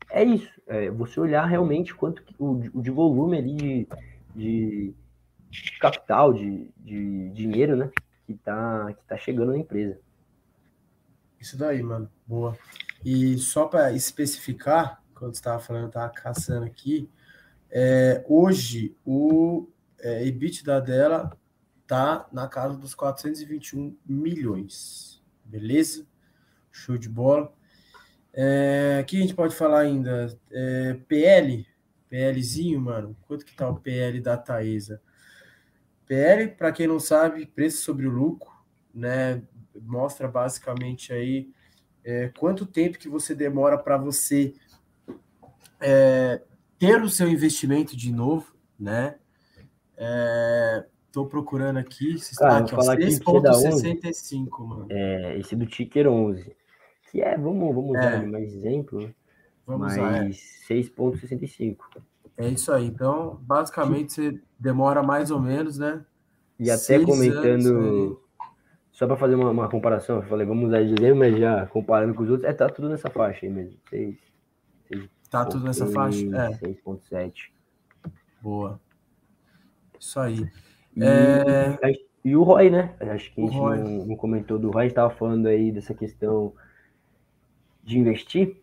[0.09, 0.61] é isso.
[0.67, 3.87] É você olhar realmente quanto o, o de volume ali de,
[4.35, 4.93] de
[5.79, 7.91] capital, de, de, dinheiro, né?
[8.25, 9.99] Que tá, que tá chegando na empresa.
[11.39, 12.09] Isso daí, mano.
[12.25, 12.57] Boa.
[13.03, 17.09] E só para especificar, quando estava falando, eu estava caçando aqui,
[17.69, 19.67] é, hoje o
[19.99, 21.31] é, EBITDA dela
[21.87, 25.21] tá na casa dos 421 milhões.
[25.43, 26.05] Beleza?
[26.71, 27.53] Show de bola.
[28.33, 30.27] É, aqui a gente pode falar ainda.
[30.51, 31.67] É, PL,
[32.09, 33.15] PLzinho, mano.
[33.27, 35.01] Quanto que tá o PL da Taesa?
[36.11, 38.51] PL, para quem não sabe, preço sobre o lucro,
[38.93, 39.41] né?
[39.81, 41.49] Mostra basicamente aí
[42.03, 44.53] é, quanto tempo que você demora para você
[45.79, 46.41] é,
[46.77, 49.15] ter o seu investimento de novo, né?
[51.07, 52.17] Estou é, procurando aqui.
[52.35, 54.87] Cara, aqui, 6,65, mano.
[54.89, 56.53] É, esse do Ticker 11
[57.09, 58.25] que é, vamos, vamos usar é.
[58.25, 59.13] mais exemplo,
[59.65, 60.37] vamos mas
[60.69, 61.77] 6,65.
[62.37, 62.47] É.
[62.47, 62.87] isso aí.
[62.87, 66.03] Então, basicamente, você demora mais ou menos, né?
[66.59, 68.17] E até Seis comentando, anos,
[68.91, 72.13] só para fazer uma, uma, comparação, eu falei, vamos usar de exemplo, mas já comparando
[72.13, 73.77] com os outros, é, tá tudo nessa faixa aí mesmo.
[73.89, 74.15] 6,
[74.87, 76.19] 6 tá tudo nessa faixa?
[76.19, 76.49] É.
[76.67, 77.51] 6,7.
[78.41, 78.79] Boa.
[79.99, 80.47] Isso aí.
[80.95, 81.79] E, é...
[82.23, 82.95] e o Roy, né?
[82.99, 86.53] Acho que a gente não, não, comentou do Roy, estava falando aí dessa questão
[87.83, 88.57] de investir,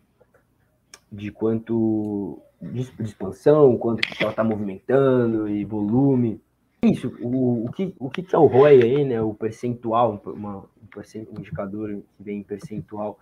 [1.11, 6.41] de quanto de, expansão, quanto que ela está movimentando e volume.
[6.81, 9.21] Isso, o, o, que, o que é o ROI aí, né?
[9.21, 13.19] O percentual, uma, um, indicador que vem em percentual,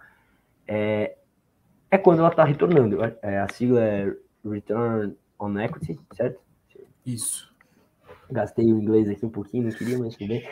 [0.67, 1.17] é,
[1.89, 2.99] é quando ela está retornando.
[3.21, 4.15] É, a sigla é
[4.45, 6.39] Return on Equity, certo?
[7.05, 7.53] Isso.
[8.29, 10.43] Gastei o inglês aqui um pouquinho, não queria, mas tudo bem.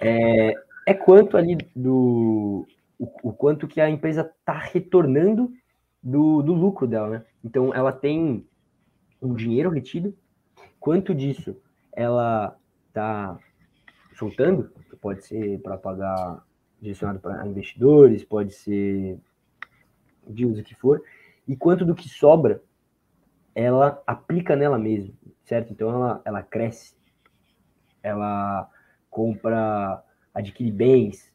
[0.00, 0.54] É,
[0.86, 2.66] é quanto ali do,
[2.98, 5.52] o, o quanto que a empresa está retornando
[6.04, 7.24] do, do lucro dela, né?
[7.42, 8.46] Então, ela tem
[9.22, 10.14] um dinheiro retido,
[10.78, 11.56] quanto disso
[11.90, 12.54] ela
[12.88, 13.38] está
[14.12, 16.44] soltando, pode ser para pagar
[16.80, 19.18] direcionado para investidores, pode ser
[20.28, 21.02] de uso que for,
[21.48, 22.62] e quanto do que sobra
[23.54, 25.72] ela aplica nela mesma, certo?
[25.72, 26.94] Então ela, ela cresce,
[28.02, 28.68] ela
[29.08, 30.02] compra,
[30.34, 31.32] adquire bens,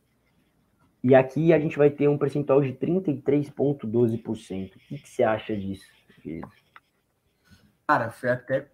[1.04, 4.76] e aqui a gente vai ter um percentual de 33,12%.
[4.76, 5.86] O que, que você acha disso,
[7.88, 8.68] Cara, fui até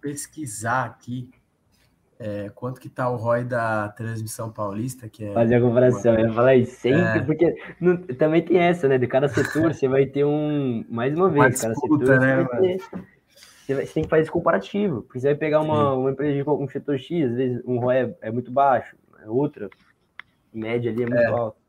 [0.00, 1.30] pesquisar aqui
[2.18, 5.34] é, quanto que tá o ROI da transmissão paulista, que é...
[5.34, 7.22] Fazer a comparação, eu ia falar isso sempre, é.
[7.22, 8.96] porque não, também tem essa, né?
[8.96, 10.84] De cada setor você vai ter um...
[10.88, 12.78] Mais uma vez, uma cada disputa, setor né, você, ter,
[13.66, 16.42] você, vai, você, tem que fazer esse comparativo, porque você vai pegar uma, uma empresa
[16.42, 18.96] de um setor X, às vezes um ROI é, é muito baixo,
[19.26, 19.68] outra,
[20.52, 21.26] média ali é muito é.
[21.26, 21.65] alto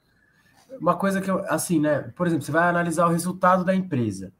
[0.80, 2.02] uma coisa que eu, assim, né?
[2.16, 4.34] Por exemplo, você vai analisar o resultado da empresa.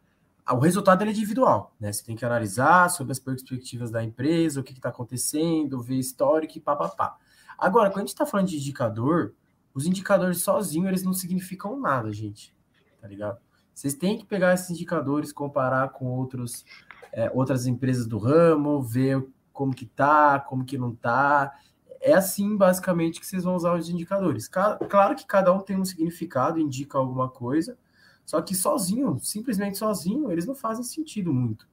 [0.46, 1.92] Ah, o resultado é individual, né?
[1.92, 6.58] Você tem que analisar sobre as perspectivas da empresa, o que está acontecendo, ver histórico
[6.58, 7.18] e papapá.
[7.58, 9.34] Agora, quando a gente está falando de indicador,
[9.74, 12.56] os indicadores sozinhos, eles não significam nada, gente.
[13.02, 13.40] Tá ligado?
[13.74, 16.66] Vocês têm que pegar esses indicadores, comparar com outros,
[17.12, 21.54] é, outras empresas do ramo, ver como que tá, como que não tá,
[22.02, 24.48] é assim, basicamente, que vocês vão usar os indicadores.
[24.48, 27.78] Claro que cada um tem um significado, indica alguma coisa,
[28.26, 31.68] só que sozinho, simplesmente sozinho, eles não fazem sentido muito,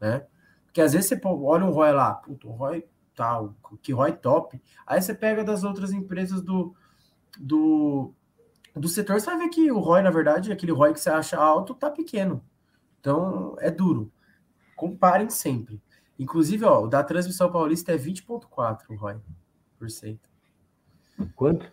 [0.00, 0.26] né?
[0.64, 5.02] Porque às vezes você olha um ROI lá, puto, ROI tal, que ROI top, aí
[5.02, 6.74] você pega das outras empresas do,
[7.38, 8.14] do,
[8.74, 11.36] do setor, você vai ver que o ROI, na verdade, aquele ROI que você acha
[11.36, 12.42] alto, tá pequeno.
[13.00, 14.12] Então, é duro.
[14.76, 15.82] Comparem sempre.
[16.18, 19.20] Inclusive, ó, o da transmissão paulista é 20,4% o ROI
[19.78, 20.28] por cento.
[21.34, 21.70] Quanto?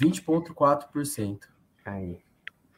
[0.00, 1.40] 20,4%.
[1.84, 2.20] Aí.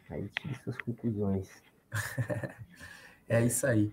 [0.09, 1.49] Aí tira suas conclusões.
[3.29, 3.93] é isso aí.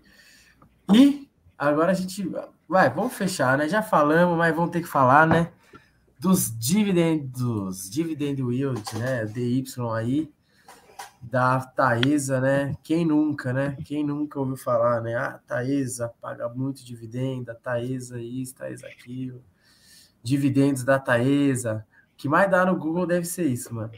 [0.92, 2.28] E agora a gente
[2.68, 3.68] vai, vamos fechar, né?
[3.68, 5.52] Já falamos, mas vamos ter que falar, né?
[6.18, 9.24] Dos dividendos, dividend yield, né?
[9.26, 9.64] DY
[9.94, 10.32] aí
[11.20, 12.76] da Taesa, né?
[12.82, 13.76] Quem nunca, né?
[13.84, 15.14] Quem nunca ouviu falar, né?
[15.14, 19.42] Ah, Taesa paga muito dividendo, a Taesa isso, Taesa aquilo.
[20.22, 21.86] Dividendos da Taesa.
[22.12, 23.92] O que mais dá no Google deve ser isso, mano.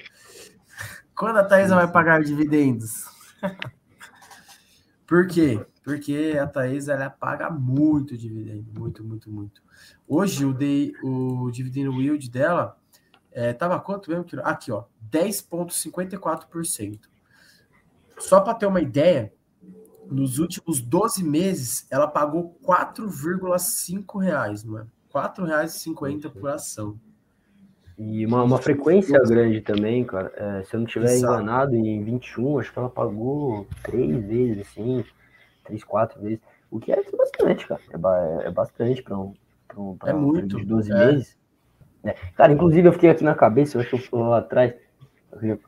[1.14, 3.04] Quando a Taesa vai pagar dividendos?
[5.06, 5.64] Por quê?
[5.82, 9.62] Porque a Taesa ela paga muito dividendo, muito, muito, muito.
[10.06, 12.78] Hoje o, de, o dividend yield dela
[13.32, 14.26] é, tava quanto mesmo?
[14.44, 17.00] Aqui, ó, 10,54%.
[18.18, 19.32] Só para ter uma ideia,
[20.10, 24.90] nos últimos 12 meses, ela pagou 4,5 reais, mano.
[25.12, 26.98] R$ 4,50 por ação.
[27.98, 30.32] E uma, uma frequência grande também, cara.
[30.34, 35.04] É, se eu não estiver enganado, em 21, acho que ela pagou três vezes, assim,
[35.64, 36.40] três, quatro vezes.
[36.70, 37.80] O que é bastante, cara.
[37.92, 39.34] É, é bastante para um,
[39.68, 40.56] pra um, pra é muito.
[40.56, 40.94] de 12 é.
[40.94, 41.38] meses.
[42.02, 42.12] É.
[42.34, 44.74] Cara, inclusive eu fiquei aqui na cabeça, eu acho que eu lá atrás,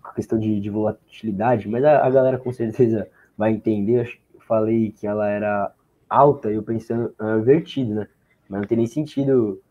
[0.02, 4.20] a questão de, de volatilidade, mas a, a, galera com certeza vai entender.
[4.34, 5.70] Eu falei que ela era
[6.08, 8.08] alta e eu pensando uh, invertido, né?
[8.52, 9.62] Mas não tem nem sentido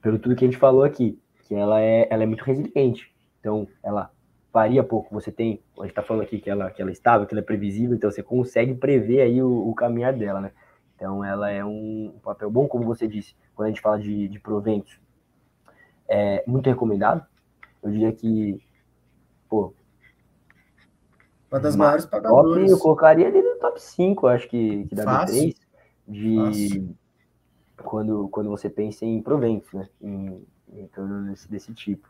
[0.00, 3.12] pelo tudo que a gente falou aqui, que ela é, ela é muito resiliente.
[3.40, 4.08] Então, ela
[4.52, 5.12] varia pouco.
[5.12, 7.40] Você tem, a gente tá falando aqui que ela, que ela é estável, que ela
[7.40, 10.52] é previsível, então você consegue prever aí o, o caminhar dela, né?
[10.94, 14.38] Então, ela é um, papel bom, como você disse, quando a gente fala de, de
[14.38, 15.00] proventos,
[16.08, 17.26] é muito recomendado.
[17.82, 18.62] Eu diria que
[19.48, 19.74] pô.
[21.50, 22.54] Uma das maiores pagadoras.
[22.54, 25.56] Top, eu colocaria ele no top 5, acho que, que da B3,
[26.06, 26.96] de Fácil.
[27.82, 29.88] Quando, quando você pensa em proventos, né?
[30.00, 32.08] Em, em torno desse, desse tipo.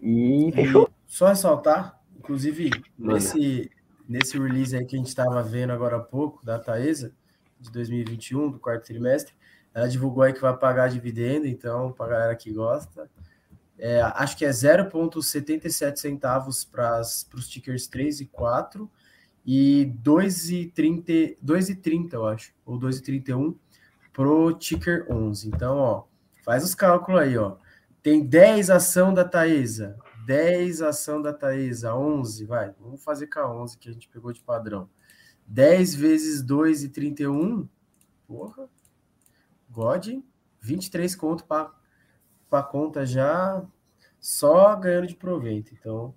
[0.00, 0.88] E fechou.
[0.88, 3.70] E só ressaltar, inclusive, nesse,
[4.08, 7.14] nesse release aí que a gente estava vendo agora há pouco, da Taesa,
[7.60, 9.34] de 2021, do quarto trimestre,
[9.74, 13.08] ela divulgou aí que vai pagar dividendo, então, para a galera que gosta,
[13.78, 18.90] é, acho que é 0,77 centavos para os tickers 3 e 4
[19.44, 23.56] e 2,30, 2,30 eu acho, ou 2,31
[24.12, 25.48] pro ticker 11.
[25.48, 26.04] Então, ó,
[26.44, 27.56] faz os cálculos aí, ó.
[28.02, 29.96] Tem 10 ação da Taesa,
[30.26, 34.32] 10 ação da Taesa, 11, vai, vamos fazer com a 11 que a gente pegou
[34.32, 34.88] de padrão.
[35.46, 37.68] 10 vezes 2,31,
[38.26, 38.68] porra,
[39.70, 40.08] God,
[40.60, 43.64] 23 conto para conta já
[44.20, 45.74] só ganhando de proveito.
[45.74, 46.14] Então,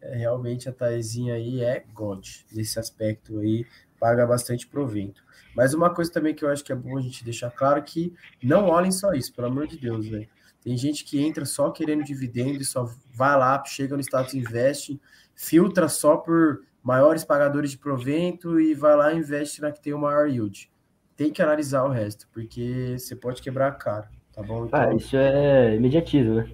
[0.00, 3.66] é, realmente a Taizinha aí é God nesse aspecto aí,
[3.98, 5.22] paga bastante proveito.
[5.54, 8.12] Mas uma coisa também que eu acho que é bom a gente deixar claro que
[8.42, 10.28] não olhem só isso, pelo amor de Deus, velho.
[10.62, 15.00] Tem gente que entra só querendo dividendo e só vai lá, chega no status investe,
[15.34, 19.92] filtra só por maiores pagadores de provento e vai lá e investe na que tem
[19.92, 20.70] o maior yield.
[21.16, 24.10] Tem que analisar o resto, porque você pode quebrar a cara.
[24.32, 24.64] Tá bom?
[24.64, 24.80] Ah, então...
[24.90, 26.50] Ah, isso é imediatismo, né?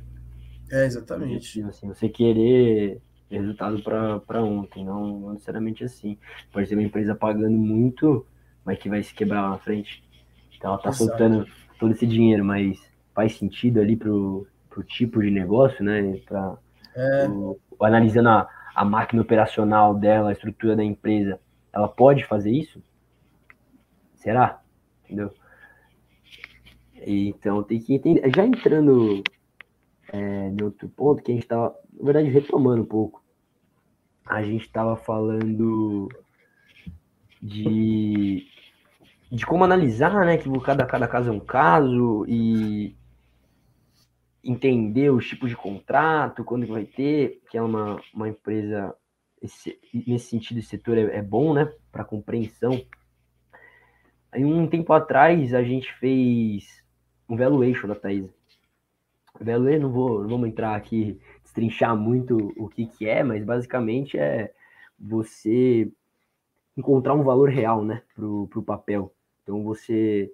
[0.70, 1.62] É, exatamente.
[1.62, 3.03] Assim, você querer
[3.38, 6.18] resultado para ontem, não, não necessariamente assim.
[6.52, 8.26] Pode ser uma empresa pagando muito,
[8.64, 10.02] mas que vai se quebrar lá na frente.
[10.56, 11.08] Então ela tá Exato.
[11.08, 11.46] soltando
[11.78, 12.80] todo esse dinheiro, mas
[13.14, 16.16] faz sentido ali pro, pro tipo de negócio, né?
[16.26, 16.56] Pra,
[16.94, 17.28] é.
[17.28, 21.40] o, analisando a, a máquina operacional dela, a estrutura da empresa,
[21.72, 22.82] ela pode fazer isso?
[24.14, 24.60] Será?
[25.04, 25.32] Entendeu?
[27.04, 28.30] Então tem que entender.
[28.34, 29.22] Já entrando
[30.12, 33.21] é, em outro ponto, que a gente estava, na verdade, retomando um pouco.
[34.24, 36.08] A gente estava falando
[37.42, 38.46] de,
[39.30, 40.38] de como analisar, né?
[40.38, 42.96] Que cada, cada caso é um caso e
[44.44, 48.94] entender os tipos de contrato, quando vai ter, que é uma, uma empresa,
[49.40, 51.72] esse, nesse sentido, esse setor é, é bom, né?
[51.90, 52.84] Para compreensão.
[54.32, 56.82] Aí, um tempo atrás, a gente fez
[57.28, 58.30] um valuation da Thaís.
[59.40, 61.20] Valuation, não vou, não vamos entrar aqui,
[61.53, 64.53] destrinchar muito o que, que é, mas basicamente é
[64.98, 65.92] você
[66.76, 69.14] encontrar um valor real, né, pro, pro papel.
[69.42, 70.32] Então você,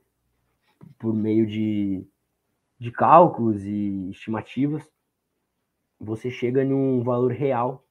[0.99, 2.07] por meio de,
[2.79, 4.89] de cálculos e estimativas,
[5.99, 7.85] você chega num valor real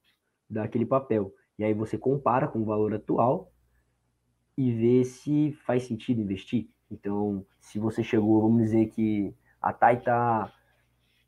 [0.49, 1.34] daquele papel.
[1.59, 3.51] E aí você compara com o valor atual
[4.57, 6.69] e vê se faz sentido investir.
[6.89, 10.53] Então, se você chegou, vamos dizer que a TAI está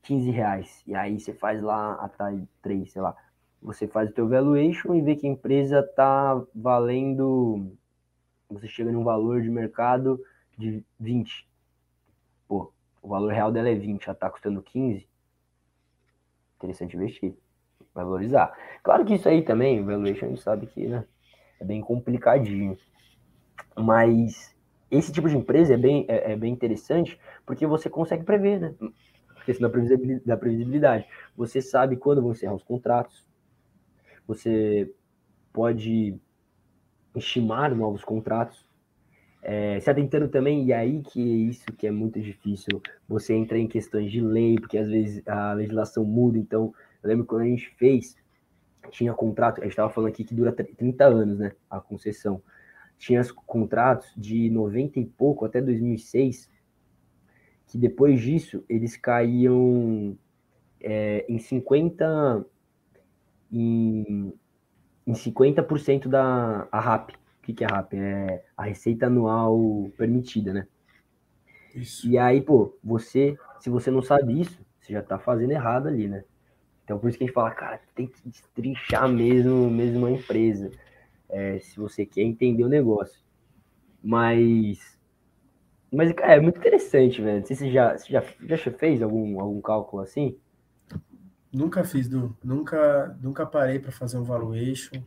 [0.04, 0.84] 15 reais.
[0.88, 3.16] E aí você faz lá a TAI 3, sei lá.
[3.62, 7.72] Você faz o teu valuation e vê que a empresa tá valendo.
[8.50, 10.20] Você chega num valor de mercado
[10.58, 11.47] de 20.
[12.47, 12.72] Pô,
[13.02, 15.08] o valor real dela é 20, ela tá custando 15.
[16.58, 17.36] Interessante investir.
[17.93, 18.54] Valorizar.
[18.84, 21.06] Claro que isso aí também, o valuation a gente sabe que né,
[21.60, 22.78] é bem complicadinho.
[23.76, 24.56] Mas
[24.89, 28.76] esse tipo de empresa é bem, é, é bem interessante porque você consegue prever, né?
[29.46, 29.72] Questão
[30.26, 31.06] da previsibilidade.
[31.36, 33.28] Você sabe quando vão encerrar os contratos.
[34.28, 34.94] Você
[35.52, 36.20] pode
[37.16, 38.68] estimar novos contratos.
[39.42, 43.58] É, se atentando também, e aí que é isso que é muito difícil, você entra
[43.58, 47.46] em questões de lei, porque às vezes a legislação muda, então eu lembro quando a
[47.46, 48.18] gente fez,
[48.92, 52.42] tinha contrato, a gente estava falando aqui que dura 30 anos, né, a concessão,
[52.98, 56.50] tinha contratos de 90 e pouco até 2006,
[57.70, 60.17] que depois disso eles caíam
[60.82, 62.45] é, em 50
[63.51, 64.34] em,
[65.07, 67.11] em 50% da a RAP.
[67.11, 67.93] O que, que é a RAP?
[67.93, 70.67] É a receita anual permitida, né?
[71.74, 72.07] Isso.
[72.07, 76.07] E aí, pô, você, se você não sabe isso, você já tá fazendo errado ali,
[76.07, 76.24] né?
[76.84, 80.72] Então por isso que a gente fala, cara, tem que destrinchar mesmo, mesmo a empresa
[81.30, 83.22] é, se você quer entender o negócio.
[84.03, 84.99] Mas.
[85.92, 87.40] Mas, cara, é muito interessante, velho.
[87.40, 90.38] Não sei se você já, já, já fez algum, algum cálculo assim?
[91.52, 92.36] Nunca fiz, Du.
[92.44, 95.02] Nunca, nunca parei para fazer um valuation.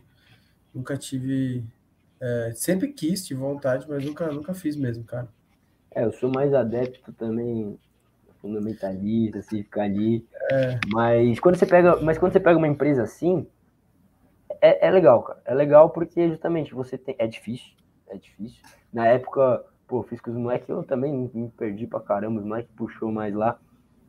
[0.75, 1.65] Nunca tive.
[2.21, 5.29] É, sempre quis, tive vontade, mas nunca, nunca fiz mesmo, cara.
[5.95, 7.79] É, eu sou mais adepto também,
[8.41, 10.27] fundamentalista, assim, ficar ali.
[10.51, 10.81] É.
[10.93, 13.47] Mas quando você pega, mas quando você pega uma empresa assim,
[14.61, 15.43] é, é legal, cara.
[15.45, 17.15] É legal porque justamente você tem.
[17.19, 17.73] É difícil.
[18.09, 18.63] É difícil.
[18.93, 22.41] Na época, pô, fiz com os moleques, eu também me perdi pra caramba.
[22.41, 23.59] Os moleques puxou mais lá.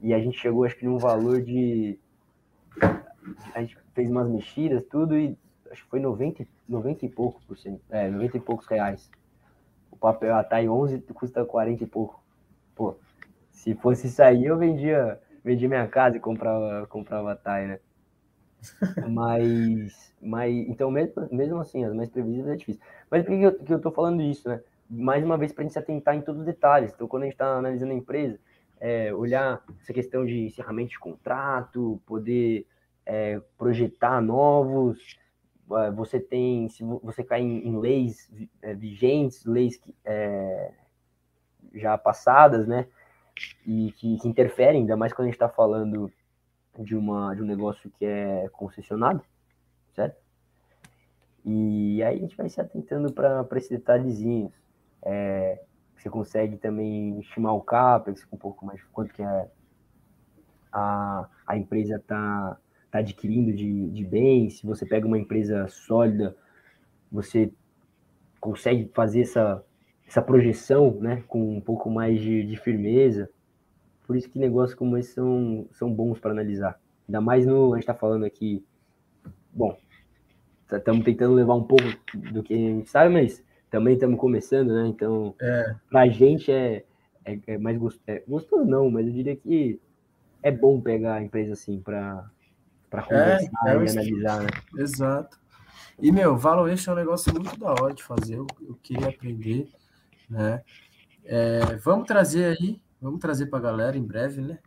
[0.01, 1.97] E a gente chegou, acho que, num valor de.
[3.53, 5.37] A gente fez umas mexidas, tudo, e
[5.71, 7.81] acho que foi 90, 90 e poucos por cento.
[7.89, 9.09] É, 90 e poucos reais.
[9.91, 12.21] O papel a TAI 11 custa 40 e pouco.
[12.75, 12.95] Pô,
[13.51, 17.79] se fosse aí, eu vendia, vendia minha casa e comprava, comprava a TAI, né?
[19.09, 22.81] Mas, mas então, mesmo, mesmo assim, as mais previsíveis é difícil.
[23.11, 24.61] Mas por que eu, que eu tô falando isso, né?
[24.89, 26.91] Mais uma vez, para a gente se atentar em todos os detalhes.
[26.93, 28.39] Então, quando a gente está analisando a empresa,
[28.79, 32.67] é, olhar essa questão de encerramento de contrato, poder
[33.05, 35.17] é, projetar novos.
[35.71, 38.29] É, você tem, se você cai em, em leis
[38.61, 40.71] é, vigentes, leis que, é,
[41.73, 42.87] já passadas, né?
[43.65, 46.11] E que, que interferem, ainda mais quando a gente está falando
[46.77, 49.23] de, uma, de um negócio que é concessionado,
[49.95, 50.21] certo?
[51.45, 54.53] E aí a gente vai se atentando para esses detalhezinhos.
[55.05, 55.61] É,
[55.95, 59.47] você consegue também estimar o CAPEX um pouco mais, quanto que é
[60.71, 62.57] a, a empresa está
[62.91, 64.59] tá adquirindo de, de bens.
[64.59, 66.35] Se você pega uma empresa sólida,
[67.11, 67.51] você
[68.41, 69.63] consegue fazer essa,
[70.07, 73.29] essa projeção né, com um pouco mais de, de firmeza.
[74.05, 76.79] Por isso que negócios como esse são, são bons para analisar.
[77.07, 77.73] Ainda mais no.
[77.73, 78.65] A gente está falando aqui.
[79.53, 79.77] Bom,
[80.63, 81.85] estamos tá, tentando levar um pouco
[82.31, 83.43] do que a gente sabe, mas
[83.73, 84.87] também estamos começando, né?
[84.87, 85.75] Então, é.
[85.89, 86.85] para a gente é,
[87.25, 89.81] é, é mais gostoso, é, gostoso, não, mas eu diria que
[90.41, 92.29] é bom pegar a empresa assim para
[92.91, 94.49] é, conversar é, e analisar, né?
[94.77, 95.41] Exato.
[95.99, 99.67] E, meu, valuation é um negócio muito da hora de fazer, eu, eu queria aprender,
[100.29, 100.61] né?
[101.25, 104.57] É, vamos trazer aí Vamos trazer para a galera em breve, né?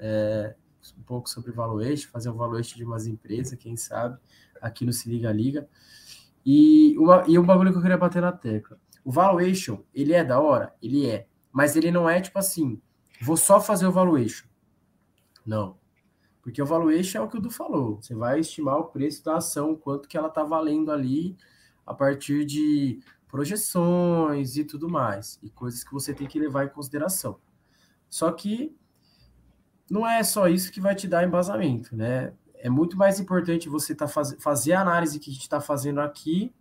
[0.00, 0.52] É,
[0.98, 4.18] um pouco sobre valuation, fazer um valuation de umas empresas, quem sabe,
[4.60, 5.68] aqui no Se Liga Liga.
[6.50, 8.80] E, uma, e um bagulho que eu queria bater na tecla.
[9.04, 10.74] O valuation, ele é da hora?
[10.80, 11.26] Ele é.
[11.52, 12.80] Mas ele não é tipo assim,
[13.20, 14.46] vou só fazer o valuation.
[15.44, 15.76] Não.
[16.40, 18.00] Porque o valuation é o que o Du falou.
[18.00, 21.36] Você vai estimar o preço da ação, quanto que ela está valendo ali
[21.84, 25.38] a partir de projeções e tudo mais.
[25.42, 27.38] E coisas que você tem que levar em consideração.
[28.08, 28.74] Só que
[29.90, 32.32] não é só isso que vai te dar embasamento, né?
[32.60, 36.00] É muito mais importante você tá faz, fazer a análise que a gente está fazendo
[36.00, 36.52] aqui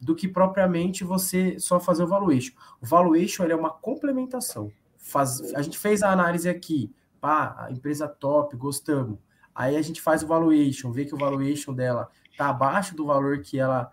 [0.00, 2.54] do que propriamente você só fazer o valuation.
[2.80, 4.70] O valuation é uma complementação.
[4.98, 9.18] Faz, a gente fez a análise aqui, pá, a empresa top, gostamos.
[9.54, 13.40] Aí a gente faz o valuation, vê que o valuation dela está abaixo do valor
[13.40, 13.90] que ela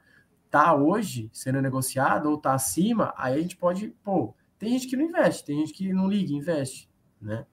[0.51, 4.97] tá hoje sendo negociada ou tá acima, aí a gente pode, pô, tem gente que
[4.97, 6.91] não investe, tem gente que não liga, investe
[7.23, 7.45] né?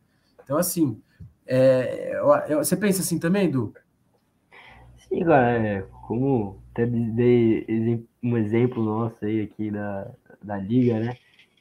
[0.42, 1.00] Então, assim,
[1.46, 2.20] é,
[2.56, 3.72] você pensa assim também, Du?
[5.10, 10.08] Sim, cara, é, como até dei um exemplo nosso aí aqui da,
[10.40, 11.16] da liga, né?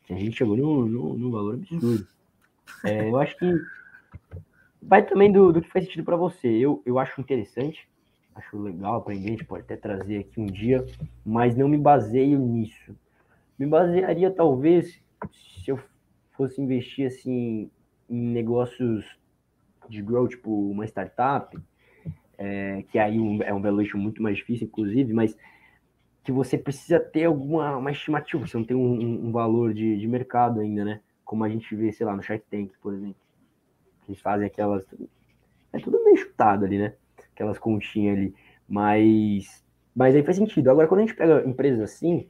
[0.08, 2.08] A gente chegou num, num, num valor absurdo.
[2.84, 3.52] É, eu acho que
[4.80, 6.48] vai também do, do que faz sentido para você.
[6.48, 7.88] Eu, eu acho interessante,
[8.36, 10.86] acho legal aprender, a gente pode até trazer aqui um dia,
[11.26, 12.96] mas não me baseio nisso.
[13.58, 15.02] Me basearia talvez
[15.34, 15.80] se eu
[16.38, 17.70] fosse investir assim
[18.08, 19.18] em negócios
[19.90, 21.58] de growth, tipo uma startup,
[22.40, 25.38] é, que aí é um valuation muito mais difícil, inclusive, mas
[26.24, 30.08] que você precisa ter alguma uma estimativa, você não tem um, um valor de, de
[30.08, 31.02] mercado ainda, né?
[31.26, 33.16] Como a gente vê, sei lá, no Shark Tank, por exemplo.
[34.08, 34.86] Eles fazem aquelas.
[35.74, 36.94] É tudo meio chutado ali, né?
[37.34, 38.34] Aquelas continhas ali.
[38.68, 39.64] Mas.
[39.94, 40.70] Mas aí faz sentido.
[40.70, 42.30] Agora, quando a gente pega empresas assim,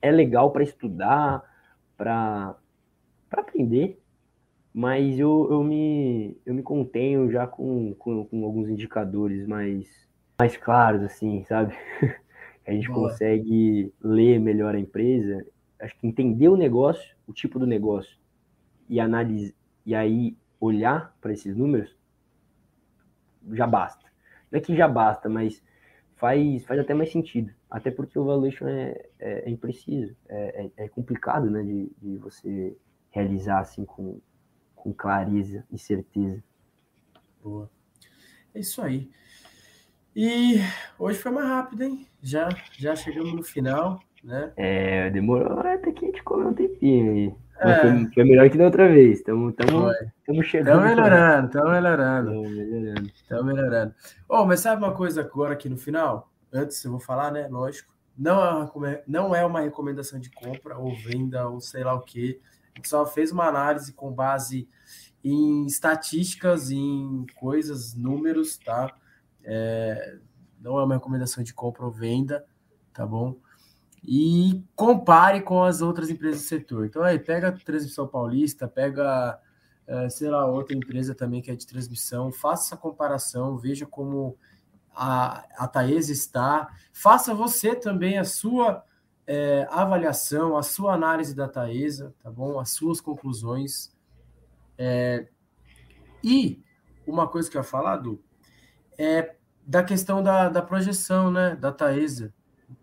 [0.00, 1.44] é legal para estudar,
[1.96, 2.56] para
[3.30, 4.01] aprender,
[4.72, 10.08] mas eu, eu, me, eu me contenho já com, com, com alguns indicadores mais,
[10.38, 11.74] mais claros, assim, sabe?
[12.66, 13.10] a gente Boa.
[13.10, 15.46] consegue ler melhor a empresa,
[15.78, 18.16] acho que entender o negócio, o tipo do negócio,
[18.88, 19.54] e analisar,
[19.84, 21.94] e aí olhar para esses números,
[23.52, 24.06] já basta.
[24.50, 25.62] Não é que já basta, mas
[26.16, 27.52] faz, faz até mais sentido.
[27.70, 32.16] Até porque o valuation é, é, é impreciso, é, é, é complicado né, de, de
[32.16, 32.76] você
[33.10, 34.20] realizar assim com,
[34.82, 36.42] com clareza e certeza.
[37.40, 37.70] Boa.
[38.52, 39.08] É isso aí.
[40.14, 40.56] E
[40.98, 42.08] hoje foi mais rápido, hein?
[42.20, 44.52] Já, já chegamos no final, né?
[44.56, 47.34] É, demorou até que a gente comeu um tempinho aí.
[47.60, 47.80] É.
[47.80, 49.20] Foi, foi, melhor que da outra vez.
[49.20, 50.04] Estamos chegando.
[50.18, 52.32] Estamos melhorando, estamos melhorando.
[52.32, 53.44] Estamos melhorando.
[53.44, 53.94] Melhorando.
[54.28, 56.28] Oh, mas sabe uma coisa agora aqui no final?
[56.52, 57.46] Antes eu vou falar, né?
[57.48, 57.92] Lógico.
[58.18, 62.00] Não é, uma, não é uma recomendação de compra ou venda ou sei lá o
[62.00, 62.40] que.
[62.84, 64.68] Só fez uma análise com base
[65.24, 68.92] em estatísticas, em coisas, números, tá?
[69.44, 70.18] É,
[70.60, 72.44] não é uma recomendação de compra ou venda,
[72.92, 73.36] tá bom?
[74.04, 76.86] E compare com as outras empresas do setor.
[76.86, 79.38] Então, aí, pega a Transmissão Paulista, pega,
[79.86, 84.36] é, sei lá, outra empresa também que é de transmissão, faça essa comparação, veja como
[84.94, 88.84] a, a Taesa está, faça você também a sua
[89.26, 92.58] é, avaliação, a sua análise da Taesa, tá bom?
[92.58, 93.94] As suas conclusões.
[94.76, 95.28] É,
[96.22, 96.62] e
[97.06, 98.22] uma coisa que eu ia falar, Du,
[98.98, 102.34] é da questão da, da projeção, né, da Taesa,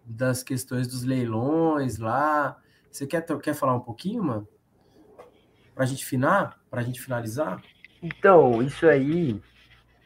[0.05, 2.57] das questões dos leilões lá.
[2.89, 4.47] Você quer, quer falar um pouquinho, mano?
[5.75, 7.61] Para a gente finar, para a gente finalizar?
[8.01, 9.41] Então, isso aí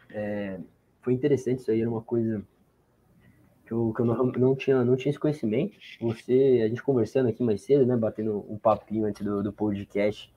[0.10, 0.60] é,
[1.02, 2.44] foi interessante, isso aí era uma coisa
[3.66, 5.78] que eu, que eu não, não, tinha, não tinha esse conhecimento.
[6.02, 10.34] Você, a gente conversando aqui mais cedo, né, batendo um papinho antes do, do podcast,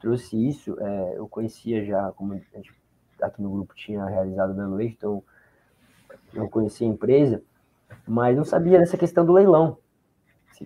[0.00, 0.76] trouxe isso.
[0.80, 2.72] É, eu conhecia já, como a gente
[3.20, 5.22] aqui no grupo tinha realizado o Belo então
[6.32, 7.42] eu conhecia a empresa,
[8.06, 9.78] mas não sabia dessa questão do leilão.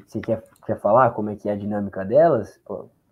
[0.06, 2.60] Você quer, quer falar como é que é a dinâmica delas?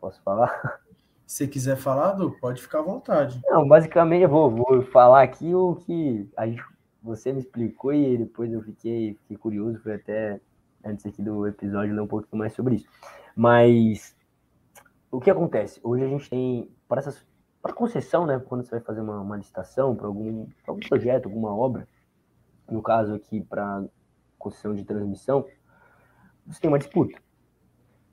[0.00, 0.80] Posso falar?
[1.26, 3.40] Se quiser falar, Du, pode ficar à vontade.
[3.46, 6.60] Não, basicamente eu vou, vou falar aqui o que a gente,
[7.02, 10.40] você me explicou e depois eu fiquei, fiquei curioso, foi até
[10.84, 12.88] antes aqui do episódio ler um pouquinho mais sobre isso.
[13.34, 14.16] Mas
[15.10, 15.80] o que acontece?
[15.82, 17.24] Hoje a gente tem, para essas
[17.62, 21.54] para concessão, né, quando você vai fazer uma, uma licitação para algum, algum projeto, alguma
[21.54, 21.86] obra,
[22.70, 23.84] no caso aqui para
[24.38, 25.46] concessão de transmissão,
[26.46, 27.20] você tem uma disputa.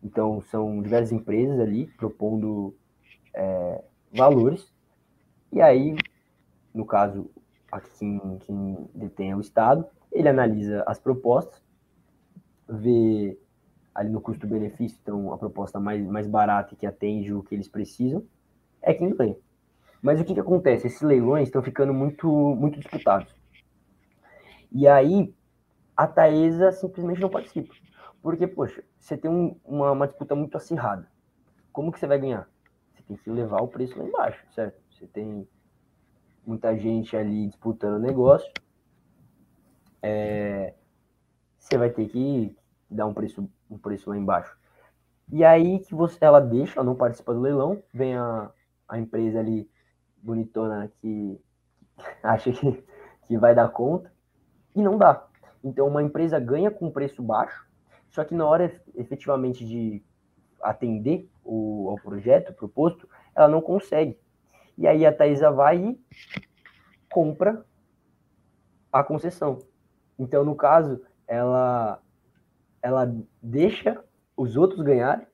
[0.04, 2.76] Então, são diversas empresas ali propondo
[3.34, 3.84] é,
[4.14, 4.74] valores,
[5.52, 5.96] e aí,
[6.74, 7.32] no caso,
[7.72, 11.62] aqui quem, quem detém o Estado, ele analisa as propostas,
[12.68, 13.38] vê
[13.94, 18.24] ali no custo-benefício, então a proposta mais, mais barata que atende o que eles precisam,
[18.82, 19.36] é quem ganha.
[20.02, 20.88] Mas o que, que acontece?
[20.88, 23.34] Esses leilões estão ficando muito, muito disputados.
[24.72, 25.34] E aí,
[25.96, 27.74] a Taesa simplesmente não participa.
[28.22, 31.08] Porque, poxa, você tem um, uma, uma disputa muito acirrada.
[31.72, 32.48] Como que você vai ganhar?
[32.94, 34.80] Você tem que levar o preço lá embaixo, certo?
[34.92, 35.48] Você tem
[36.48, 38.50] muita gente ali disputando o negócio.
[40.02, 40.74] É,
[41.58, 42.56] você vai ter que
[42.90, 44.58] dar um preço, um preço lá embaixo.
[45.30, 48.50] E aí que você, ela deixa, ela não participa do leilão, vem a,
[48.88, 49.70] a empresa ali
[50.24, 51.38] bonitona que
[52.24, 52.84] acha que,
[53.28, 54.12] que vai dar conta
[54.74, 55.28] e não dá.
[55.62, 57.68] Então, uma empresa ganha com preço baixo,
[58.10, 60.02] só que na hora efetivamente de
[60.62, 64.18] atender o, ao projeto proposto, ela não consegue.
[64.78, 66.00] E aí a Taesa vai e
[67.12, 67.66] compra
[68.92, 69.60] a concessão.
[70.20, 72.02] Então, no caso, ela,
[72.82, 74.04] ela deixa
[74.36, 75.26] os outros ganharem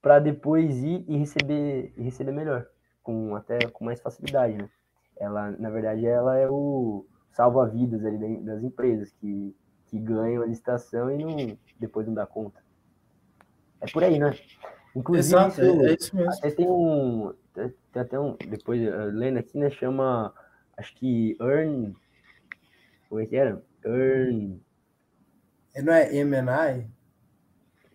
[0.00, 2.66] para depois ir e receber, e receber melhor
[3.02, 4.68] com até com mais facilidade, né?
[5.16, 9.56] Ela, na verdade, ela é o salva-vidas ali das empresas que,
[9.86, 12.62] que ganham a licitação e não, depois não dá conta.
[13.80, 14.32] É por aí, né?
[14.94, 16.32] Inclusive, Exato, isso, é, é, isso mesmo.
[16.32, 17.34] Até tem um.
[17.54, 18.36] Tem até um.
[18.36, 18.80] Depois,
[19.12, 19.70] lendo aqui, né?
[19.70, 20.32] Chama.
[20.76, 21.94] Acho que Earn.
[23.08, 23.62] Como é que era?
[23.84, 24.60] Earn.
[25.76, 26.90] Não é MNI?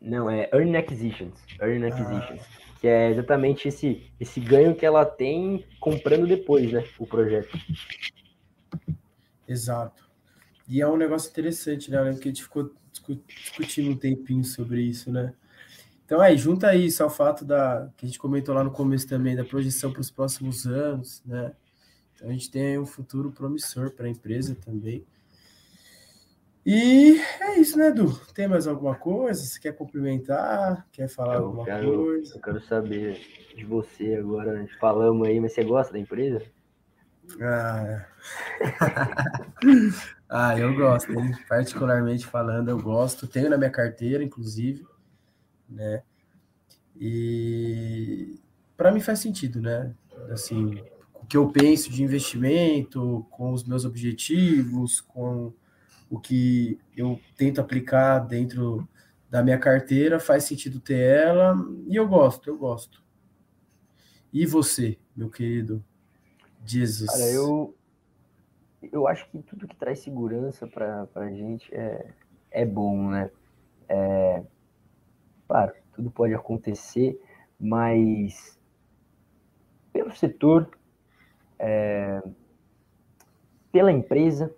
[0.01, 1.39] Não, é Earn Acquisitions.
[1.61, 1.85] Earn.
[1.85, 2.41] Acquisitions.
[2.41, 2.57] Ah.
[2.79, 6.83] Que é exatamente esse, esse ganho que ela tem comprando depois, né?
[6.99, 7.57] O projeto.
[9.47, 10.07] Exato.
[10.67, 11.97] E é um negócio interessante, né?
[11.97, 12.71] Eu lembro que a gente ficou
[13.27, 15.33] discutindo um tempinho sobre isso, né?
[16.07, 19.35] Então aí, junta isso ao fato da que a gente comentou lá no começo também
[19.35, 21.51] da projeção para os próximos anos, né?
[22.15, 25.05] Então a gente tem um futuro promissor para a empresa também.
[26.65, 28.17] E é isso, né, Edu?
[28.33, 29.43] Tem mais alguma coisa?
[29.43, 30.87] Você quer cumprimentar?
[30.93, 32.35] Quer falar eu alguma quero, coisa?
[32.35, 33.19] Eu quero saber
[33.53, 34.61] de você agora.
[34.61, 36.41] Nós falamos aí, mas você gosta da empresa?
[37.41, 38.05] Ah,
[40.29, 41.33] ah eu gosto, hein?
[41.49, 43.27] particularmente falando, eu gosto.
[43.27, 44.87] Tenho na minha carteira, inclusive,
[45.69, 46.03] né?
[46.95, 48.39] E
[48.75, 49.93] para mim faz sentido, né?
[50.29, 50.81] Assim,
[51.13, 55.53] o que eu penso de investimento, com os meus objetivos, com
[56.09, 58.87] o que eu tento aplicar dentro
[59.29, 61.55] da minha carteira, faz sentido ter ela,
[61.87, 63.03] e eu gosto, eu gosto.
[64.31, 65.83] E você, meu querido
[66.65, 67.09] Jesus?
[67.09, 67.75] Cara, eu,
[68.91, 72.13] eu acho que tudo que traz segurança para a gente é,
[72.51, 73.29] é bom, né?
[73.89, 74.43] É,
[75.47, 77.19] claro, tudo pode acontecer,
[77.59, 78.59] mas
[79.91, 80.69] pelo setor,
[81.57, 82.21] é,
[83.71, 84.53] pela empresa,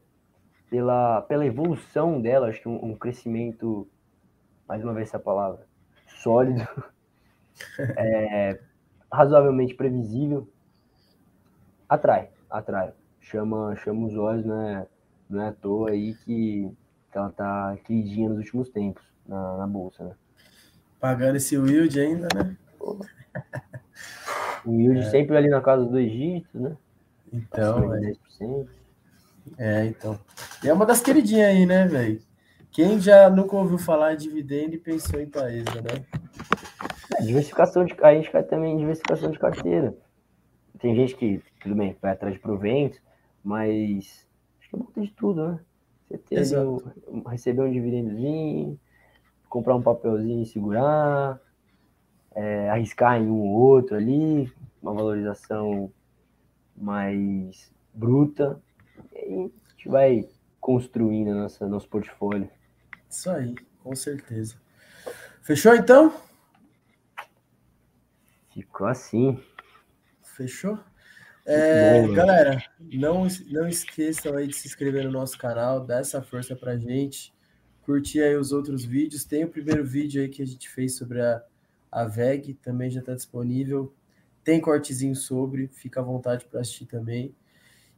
[0.69, 3.87] pela, pela evolução dela, acho que um, um crescimento,
[4.67, 5.65] mais uma vez essa palavra,
[6.07, 6.67] sólido,
[7.97, 8.59] é,
[9.11, 10.47] razoavelmente previsível,
[11.87, 12.93] atrai, atrai.
[13.19, 14.87] Chama, chama os olhos, né?
[15.29, 16.71] Não é à toa aí que,
[17.11, 20.15] que ela tá queridinha nos últimos tempos na, na bolsa, né?
[20.99, 22.55] Pagando esse yield ainda, né?
[24.65, 25.09] O yield é.
[25.09, 26.75] sempre ali na casa dois dígitos, né?
[27.31, 28.13] Então, é.
[28.41, 28.67] 10%.
[29.57, 30.19] É, então.
[30.63, 32.21] E é uma das queridinhas aí, né, velho?
[32.71, 36.05] Quem já nunca ouviu falar de dividendo e pensou em Taesa, né?
[37.17, 37.95] É, diversificação de.
[38.01, 39.95] A gente quer também diversificação de carteira.
[40.79, 42.99] Tem gente que, tudo bem, vai atrás de proventos,
[43.43, 44.27] mas
[44.59, 45.59] acho que é bom de tudo, né?
[46.09, 48.79] Você ter um, receber um dividendozinho,
[49.49, 51.41] comprar um papelzinho e segurar,
[52.35, 54.51] é, arriscar em um ou outro ali,
[54.81, 55.91] uma valorização
[56.77, 58.61] mais bruta,
[59.13, 60.29] e a gente vai
[60.61, 62.49] construindo nossa, nosso portfólio.
[63.09, 64.55] Isso aí, com certeza.
[65.41, 66.13] Fechou então?
[68.53, 69.41] Ficou assim.
[70.21, 70.79] Fechou?
[71.45, 76.21] É, bom, galera, não, não esqueçam aí de se inscrever no nosso canal, dar essa
[76.21, 77.33] força pra gente,
[77.89, 79.25] curtir aí os outros vídeos.
[79.25, 81.41] Tem o primeiro vídeo aí que a gente fez sobre a,
[81.91, 83.91] a VEG, também já está disponível.
[84.43, 87.33] Tem cortezinho sobre, fica à vontade para assistir também.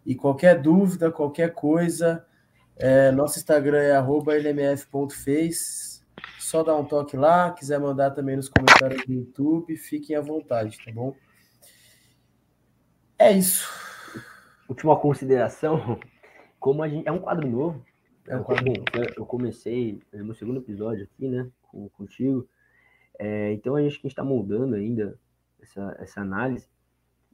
[0.06, 2.26] E qualquer dúvida, qualquer coisa,
[2.78, 6.02] é, nosso Instagram é lmf.face.
[6.40, 7.52] Só dá um toque lá.
[7.52, 11.14] Quiser mandar também nos comentários do YouTube, fiquem à vontade, tá bom?
[13.20, 13.70] É isso.
[14.70, 16.00] Última consideração,
[16.62, 17.91] como a gente é um quadro novo.
[18.32, 18.74] É um quadro bom.
[19.18, 22.48] Eu comecei no meu segundo episódio aqui, né, com, contigo.
[23.20, 25.20] É, então a gente está moldando ainda
[25.62, 26.70] essa, essa análise.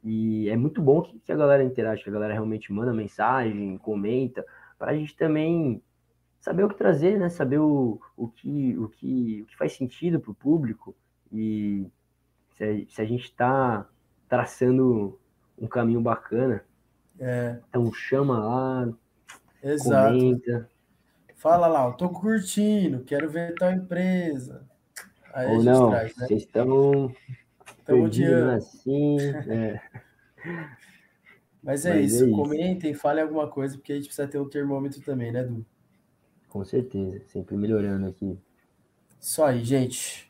[0.02, 3.78] E é muito bom que, que, a galera interage, que a galera realmente manda mensagem,
[3.78, 4.44] comenta,
[4.76, 5.80] para a gente também
[6.40, 7.28] saber o que trazer, né?
[7.28, 10.96] Saber o, o, que, o, que, o que faz sentido para o público
[11.32, 11.86] e
[12.56, 13.88] se a, se a gente está
[14.28, 15.16] traçando
[15.56, 16.64] um caminho bacana.
[17.20, 17.60] É.
[17.68, 18.92] Então chama lá,
[19.62, 20.12] Exato.
[20.12, 20.68] comenta.
[21.38, 24.66] Fala lá, eu tô curtindo, quero ver tal empresa.
[25.32, 26.26] Aí Ou não, traz, né?
[26.26, 27.14] vocês estão
[27.88, 29.18] odiando assim.
[29.48, 29.80] É.
[31.62, 34.38] Mas é, Mas isso, é isso, comentem, falem alguma coisa, porque a gente precisa ter
[34.38, 35.64] um termômetro também, né, Du?
[36.48, 38.36] Com certeza, sempre melhorando aqui.
[39.20, 40.28] Isso aí, gente.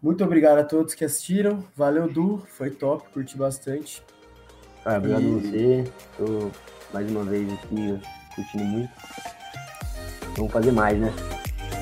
[0.00, 1.62] Muito obrigado a todos que assistiram.
[1.76, 4.02] Valeu, Du, foi top, curti bastante.
[4.82, 5.26] Ah, obrigado e...
[5.26, 5.84] a você.
[6.16, 6.50] Tô
[6.94, 8.00] mais uma vez aqui
[8.34, 8.92] curtindo muito.
[10.38, 11.12] Vamos fazer mais, né?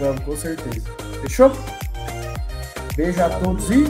[0.00, 0.90] Vamos, com certeza.
[1.20, 1.52] Fechou?
[2.96, 3.84] Beijo a todos e